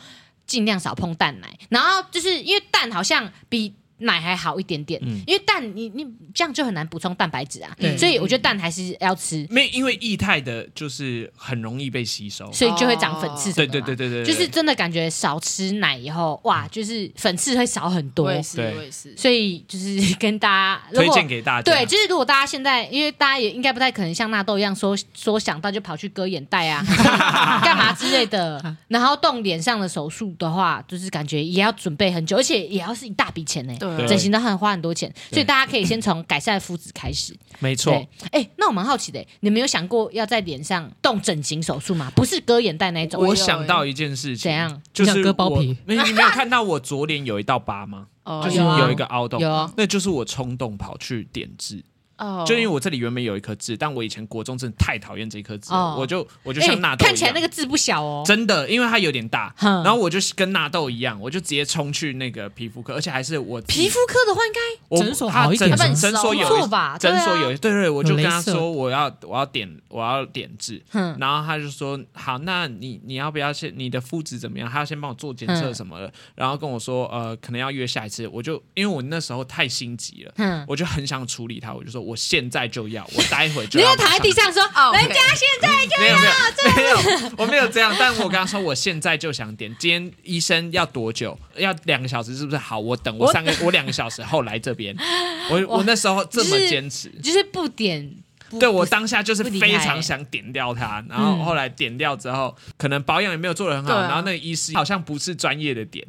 [0.51, 1.57] 尽量少碰蛋奶。
[1.69, 3.80] 然后就是因为蛋好像比。
[4.01, 9.47] 奶还好一点点，因为蛋你你这样就很难补充蛋白质啊，所以我觉得蛋还是要吃。
[9.51, 13.53] 没，因为液态的就是很容易被吸收，所以就会长粉刺。
[13.53, 18.31] 对对对对对，就是真的感觉少吃奶以后，哇，就是粉刺会少很多。
[18.31, 19.17] 对，是，是。
[19.17, 26.85] 所以就是跟大家推荐给大家，对，就是如果大家现在，因为大家也应该不太可能像纳豆一样说说想到就跑去割眼袋啊，
[27.65, 33.75] 干嘛之类的，然后动脸上的手术的话，就是感觉也要准备很久，而且也要是一大笔钱呢。
[34.07, 37.37] 整形的很花很多钱，所以大家可以先从改善肤质开始。
[37.59, 37.93] 没错。
[38.33, 42.11] 哎，那我蛮好奇的，你们有想过要在脸上动整形手术吗？
[42.15, 43.25] 不是割眼袋那种。
[43.27, 44.83] 我想到一件事情，怎样？
[44.93, 45.77] 就是割包皮。
[45.87, 48.07] 你你没有看到我左脸有一道疤吗？
[48.45, 51.83] 就是有一个凹洞，有啊那就是我冲动跑去点痣。
[52.21, 66.99] 哦，就因为我这里原本有一颗痣，但我以前国中真的太讨厌这颗痣了，我就我就像纳豆，看起来那个痣不小哦，真的，因为它有点大，然后我就跟纳豆一样，我就直接冲去那个皮肤科，而且还是我皮肤科的话，应该诊所好一点，诊所有错吧？
[66.99, 70.83] 诊所有，对对，我就跟他说我要我要点我要点痣，
[71.19, 74.69] 然后他就说好，那你你要不要先你的肤质怎么样？
[74.71, 83.09] 他要先帮我做检测什么的，然后跟我说呃可能要约下一次，我就因为我那时候太心急了，我就很想处理他，我就说我现在就要。
[83.15, 83.95] 我待会就要。
[83.95, 86.19] 躺在地上说，人家现在就要。
[86.19, 87.95] 没有，没有，我没有这样。
[87.99, 89.75] 但我跟他说，我现在就想点。
[89.79, 91.39] 今天医生要多久？
[91.57, 92.59] 要两个小时，是不是？
[92.59, 94.97] 好，我等我三个，我两个小时后来这边。
[95.51, 98.11] 我我那时候这么坚持，就是不点
[98.59, 106.07] 对我当下就是非常想点掉它，然后后来点掉之后，可能保养也没有做的很好，然后那个医师好像不是专业的点。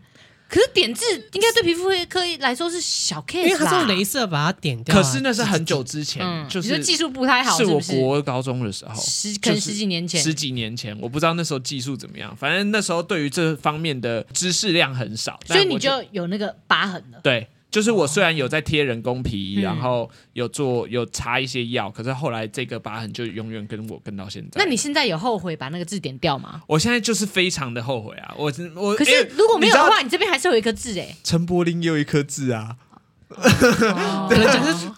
[0.51, 4.93] 可是点痣应该对皮肤科来说是小 case，因为他是用镭射把它点掉。
[4.93, 17.21] 可是那是很久之前，就是技术不太好，是我国高中的时候，十可能十几年前，十几年前我不知道那时候技术怎么样，反正那时候对于这方面的知识量很少，所以你就有那个疤痕了。
[17.23, 17.47] 对。
[17.71, 24.61] 就是我虽然有在贴人工皮，哦、然后有做有擦一些药，嗯、可是后来这个疤痕就永远跟我跟到现在。
[24.61, 26.61] 那你现在有后悔把那个痣点掉吗？
[26.67, 28.35] 我现在就是非常的后悔啊！
[28.37, 31.15] 我我可是如果没有的话，你，你这边还是有一颗痣哎。
[31.23, 32.75] 陈柏霖也有一颗痣啊。
[33.37, 34.27] 哦，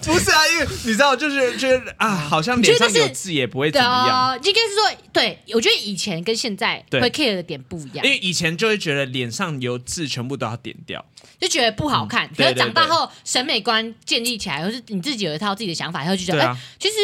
[0.03, 4.35] 不是啊，因为你知道，就是觉得啊，好像脸上有痣也不会怎么样。
[4.43, 8.05] 应该是说，对，我觉得以前跟现在会 care 的点不一样。
[8.05, 11.03] 因为以前就会觉得脸上有痣全部都要点掉，
[11.39, 12.29] 就觉得不好看。
[12.35, 16.95] 可是长大后审美观建立起来，或是你自己有一套自己的想法，然后就觉得，哎，其实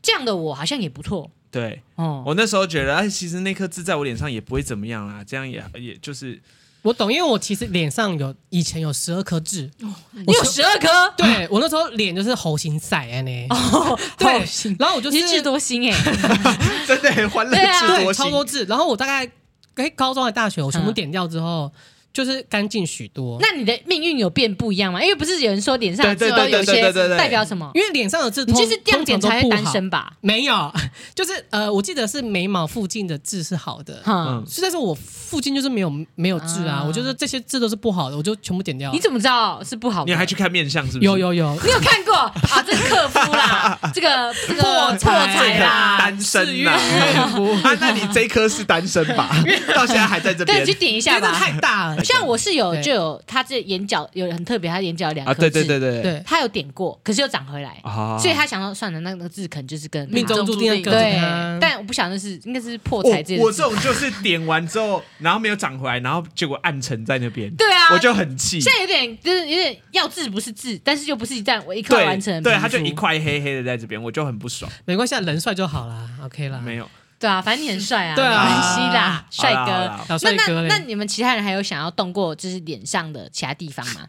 [0.00, 1.30] 这样的我好像也不错。
[1.50, 6.40] 对，哦，我那时候觉得，哎，其实那颗痣在我脸上也不会怎么样啦，这样也也就是。
[6.86, 9.70] 我懂，因为我其实脸上有以前有十二颗痣，
[10.12, 10.88] 你有十二颗？
[11.16, 13.48] 对，我那时候脸就是猴形赛哎呢，
[14.16, 14.28] 对，
[14.78, 15.98] 然后我就是痣多星哎，
[16.86, 18.64] 真的很欢乐对啊，超多痣。
[18.64, 19.28] 然后我大概
[19.74, 21.70] 哎高中还大学我全部点掉之后。
[22.16, 23.36] 就是干净许多。
[23.42, 25.02] 那你的命运有变不一样吗？
[25.02, 27.70] 因为不是有人说脸上痣都有些代表什么？
[27.74, 30.14] 因为脸上的痣，你就是这样检查单身吧？
[30.22, 30.72] 没有，
[31.14, 36.82] 就是呃，我记得是眉毛附近的痣是好的，嗯，实在是我附近就是没有没有痣啊。
[36.86, 38.90] 我觉得这些痣都是不好的，我就全部点掉。
[38.92, 40.10] 你怎么知道是不好的？
[40.10, 41.04] 你还去看面相是不是？
[41.04, 42.64] 有有有，你有看过啊？
[42.66, 46.70] 这个克夫啦， 这个这个破财啦，单身呐。
[46.70, 49.28] 啊，那你这一颗是单身吧？
[49.76, 51.32] 到现在还在这边，对，去点一下吧。
[51.32, 52.02] 太大了。
[52.06, 57.80] 像我是有就有，他这眼角有很特别，他眼角有两颗痣，对对对对对，他有点过，可是又长回来，
[58.18, 60.90] 所以他想说算了，那个痣可能就是跟命中注定的。
[60.90, 61.18] 对，
[61.60, 63.36] 但我不晓得是应该是破财这。
[63.38, 67.54] 我这种就是点完之后，然后没有长回来，然后结果暗沉在那边。
[67.56, 68.60] 对啊，我就很气。
[68.60, 74.70] 现在有点就是有点要痣不是痣，但是又不是一旦我一块完成，对，他就一块黑黑的在这边，我就很不爽。
[74.84, 76.58] 没关系，人帅就好啦，OK 啦。
[76.58, 76.88] 没有。
[77.18, 80.18] 对啊，反正你很帅啊，对啊，没关系啦，帅哥。
[80.22, 84.06] 那那那你们其他人还有想要动过就是脸上的其他地方吗？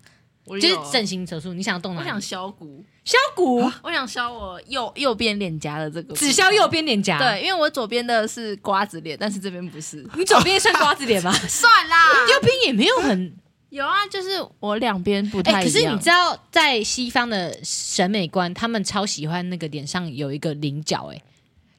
[0.62, 2.00] 就是整形手术，你想动哪？
[2.00, 7.20] 我想削骨，削骨，我想削我右右边脸颊的这个，只削右边脸颊。
[7.20, 10.08] 对，因为我左边的是瓜子脸，但是这边不是。
[10.16, 11.34] 你左边算瓜子脸吗？
[11.50, 11.98] 算啦，
[12.32, 13.36] 右边也没有很
[13.72, 15.64] 有啊，就是我两边不太一样。
[15.64, 21.22] 可是你知道，在西方的审美观，他们超喜欢那个脸上有一个菱角，哎。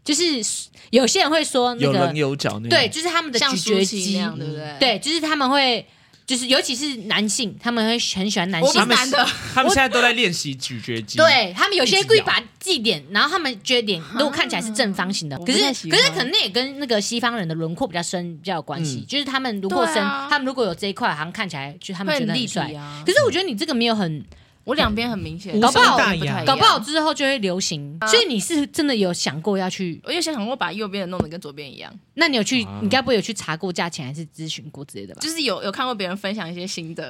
[0.09, 0.43] 就是
[0.89, 4.77] 有些人会说那个有棱有角那个，对，就是他们的咀嚼肌，对不对？
[4.81, 5.87] 对，就是他们会，
[6.27, 8.89] 就是尤其是男性，他们会很喜欢男性。
[8.89, 11.19] 男的，他们现在都在练习咀嚼肌。
[11.19, 19.05] 对他们有些故意把记点，然后他们觉得脸如果看起来是正方形的，可是可是可能那也跟那个西方人的轮廓比较深比较有关系。
[19.07, 19.97] 就是他们轮廓深，
[20.31, 22.73] 他们如果有这一块，好像看起来就他们觉得很帅。
[23.05, 24.25] 可是我觉得你这个没有很。
[24.69, 25.99] 我两边很明显，搞不好
[26.45, 27.99] 搞不好之后就会流行。
[28.07, 29.99] 所以你是真的有想过要去？
[30.05, 31.91] 我有想过把右边的弄得跟左边一样。
[32.13, 32.67] 那你有去？
[32.83, 35.21] 你该不会有去查过价钱，还是咨询过之类的吧？
[35.23, 37.09] 就是有有看过别人分享一些心得。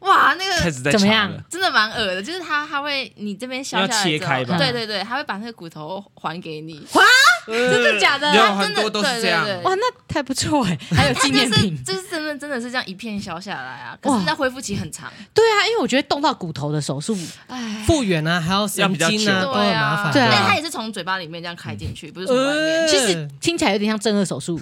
[0.00, 1.30] 哇，那个怎么样？
[1.50, 2.22] 真的蛮恶的。
[2.22, 4.56] 就是他他会你这边削下来切开吧？
[4.56, 6.80] 对对对，他会把那个骨头还给你。
[6.94, 7.02] 哇，
[7.52, 8.34] 真的假的？
[8.34, 9.46] 有很多都是这样。
[9.62, 11.82] 哇，那太不错哎，还有纪念品。
[11.84, 13.96] 就是真的真的是这样一片削下来啊！
[14.00, 15.12] 可是那恢复期很长。
[15.32, 17.16] 对啊，因为我觉得动到骨头的手术，
[17.48, 20.12] 哎，复原啊，还要神经啊，都很麻烦。
[20.12, 22.88] 对啊，他也是从嘴巴里面这样开进去，不是从外面。
[22.88, 24.60] 其实听起来有点像正颌手术。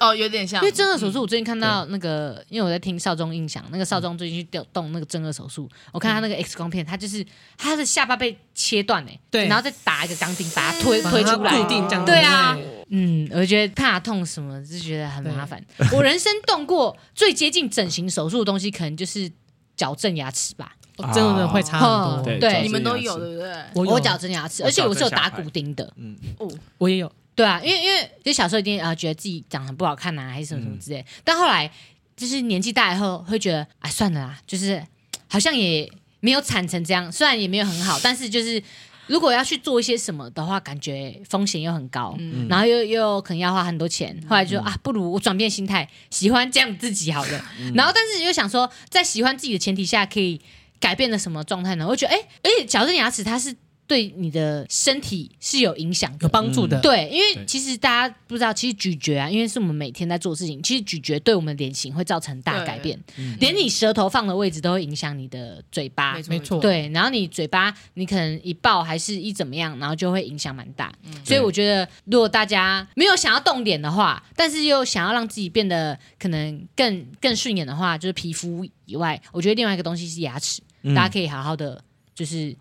[0.00, 0.62] 哦，有点像。
[0.62, 7.24] 因为正顎手术，我最近看到那个，因为我在听少中印象，那个少中最近去动那个正顎手术，我看他那个 X 光片，他就是
[7.56, 12.04] 他的下巴被切断哎，对，然后再打一个钢钉把它推推出来，固定这样。
[12.04, 12.56] 对啊，
[12.88, 15.62] 嗯，我觉得怕痛什么就觉得很麻烦。
[15.92, 19.30] 我人生动过最接近整形手术的东西，可能就是
[19.76, 20.72] 矫正牙齿吧。
[21.14, 22.38] 真的会差很多。
[22.38, 23.52] 对，你们都有对不对？
[23.74, 25.90] 我矫正牙齿，而且我是有打骨钉的。
[25.96, 27.10] 嗯，哦，我也有。
[27.34, 31.00] 对啊，因为因为就小时候一定啊觉得自己长得不好看呐、啊，还是什么什么之类。
[31.00, 31.70] 嗯、但后来
[32.14, 34.84] 就是年纪大以后，会觉得啊算了啦，就是
[35.28, 38.62] 好像也没有惨成这样，虽然也没有很好，但是就是
[39.06, 44.14] 如果要去做一些什么的话，感觉风险又很高，嗯、然后又又可能要花很多钱。
[44.28, 47.44] 后来就啊，不如我转变心态，喜欢这样自己好了。
[47.58, 50.38] 嗯、 然后但是又想说，在喜欢自己的前提下，可以
[50.78, 51.88] 改变了什么状态呢？
[51.88, 53.56] 我觉得哎，而且矫正牙齿它是。
[53.86, 56.80] 对你的身体是有影响、有帮助的。
[56.80, 62.98] 对，因为其实大家不知道，其实咀嚼啊，因为是我们每天在做事情，其实咀嚼对我们脸型会造成大改变，
[63.38, 66.18] 连你舌头放的位置都会影响你的嘴巴。
[66.28, 70.90] 没错，对，然后你嘴巴你可能一爆还是一怎么样，然后就会影响蛮大。
[71.22, 80.62] 所以我觉得，如果大家没有想要动脸的话，但是又想要让自己变得可能更更顺眼的话，就是皮肤以外，我觉得另外一个东西是牙齿，
[80.94, 81.82] 大家可以好好的
[82.14, 82.56] 就是。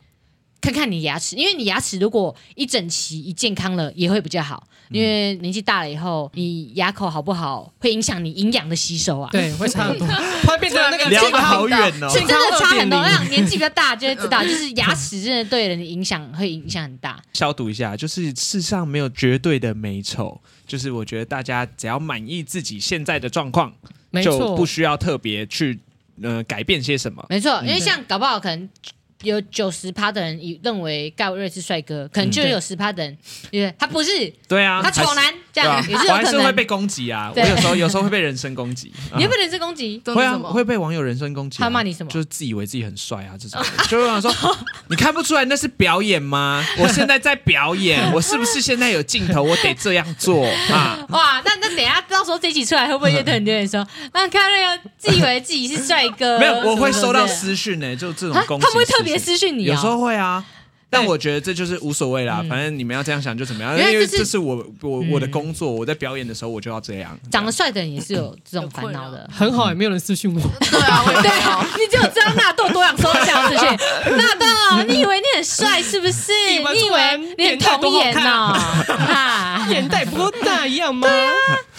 [0.62, 4.66] 看看你牙齿，因为你牙齿如果一整齐、一健康了，也会比较好。
[4.90, 9.30] 因为年纪大了以后，你牙口好不好，会影响你营养的吸收啊。
[9.32, 10.06] 对， 会差很多，
[10.46, 13.00] 会变成那个聊得好远哦，是真的差很多。
[13.08, 17.20] 让年纪比较大就会知道，就是牙齿真的对人的影响会影响很大。
[17.34, 23.74] 消毒一下，就是世上没有绝对的美丑，就是我觉得大家只要满意自己现在的状况，
[24.22, 25.80] 就不需要特别去
[26.22, 27.26] 呃改变些什么。
[27.30, 28.70] 没错，因为像搞不好可能。
[29.24, 33.18] 有九十趴的人以认为盖瑞是帅哥，可能就有十趴的人，
[33.52, 36.16] 因为他不是，对啊，他丑男，这样也是有可能。
[36.16, 38.92] 还是会被攻击啊，我有时候有时候会被人身攻击。
[39.18, 40.02] 你会被人身攻击？
[40.06, 41.60] 会啊，会被网友人身攻击。
[41.60, 42.12] 他骂你什么？
[42.12, 43.62] 就是自以为自己很帅啊，这种。
[43.90, 46.66] 就想说，你看不出来那是表演吗？
[46.80, 50.98] 我现在在表演，我是不是现在有镜头，我得这样做啊？
[51.10, 56.40] 哇，那那等下到时候这一集出来，会不会有很多人说，那看那个自以为自己是帅哥？
[56.40, 58.66] 没有，我会收到私讯呢，就这种攻击。
[58.66, 60.44] 他不会特别私讯你，有时候会啊。
[60.92, 67.18] 但我觉得这就是无所谓啦，反正你们要这样想就怎么样，因为这是我我我的工作，我在表演的时候我就要这样。
[67.32, 70.42] 长得帅的人也是有这种烦恼的，很好，也没有人私讯我。
[70.70, 73.70] 对啊，对啊，你只有知道纳豆多想收这样私讯，
[74.18, 76.34] 纳豆，你以为你很帅是不是？
[76.74, 78.54] 你以为你很童颜呢？
[78.86, 81.08] 哈， 眼袋不够大一样吗？
[81.08, 81.32] 对啊，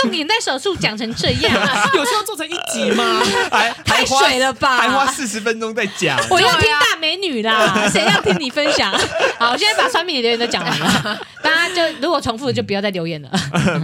[0.03, 1.53] 动眼袋手术讲成这样，
[1.95, 3.23] 有需要做成一集吗？
[3.85, 4.79] 太水了吧？
[4.79, 8.93] 还花四十分钟在讲， 我要听大美女啦，谁要听你分享？
[9.39, 13.31] 好，我现在把酸民的留言都讲完了，大家就如果重复的就不要再留言了。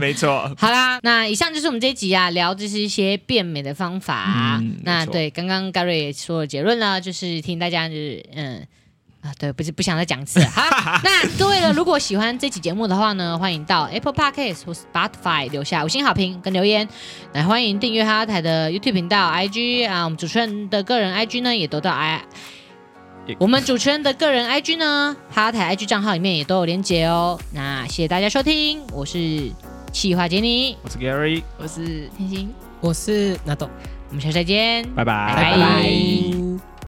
[0.01, 0.51] 没错。
[0.59, 4.59] 好啦，那以上就是我们这一集啊，聊就是一些变美的方法。
[4.61, 8.67] 嗯、那对，刚刚盖瑞也说了结论了，就是听大家就是嗯
[9.21, 10.43] 啊，对，不是不想再讲一次。
[10.45, 10.63] 好，
[11.03, 16.89] 那各位呢，如果喜欢这期节目的话呢，欢迎到 Apple Podcast 或 Spotify 留下五星好评跟留言。
[17.33, 22.23] 来，欢迎订阅哈哈台的 YouTube 频道、IG 啊，我们主持人的个人 IG 呢也都到 I。
[23.39, 27.39] 我们主持人的个人 IG 呢，哈哈台 IG 账号里面也都有连结哦。
[27.53, 29.51] 那谢谢大家收听，我是
[29.93, 33.69] 气化杰尼，我是 Gary，我是天心，我是纳豆，
[34.09, 36.68] 我们下次再见，拜拜，拜拜。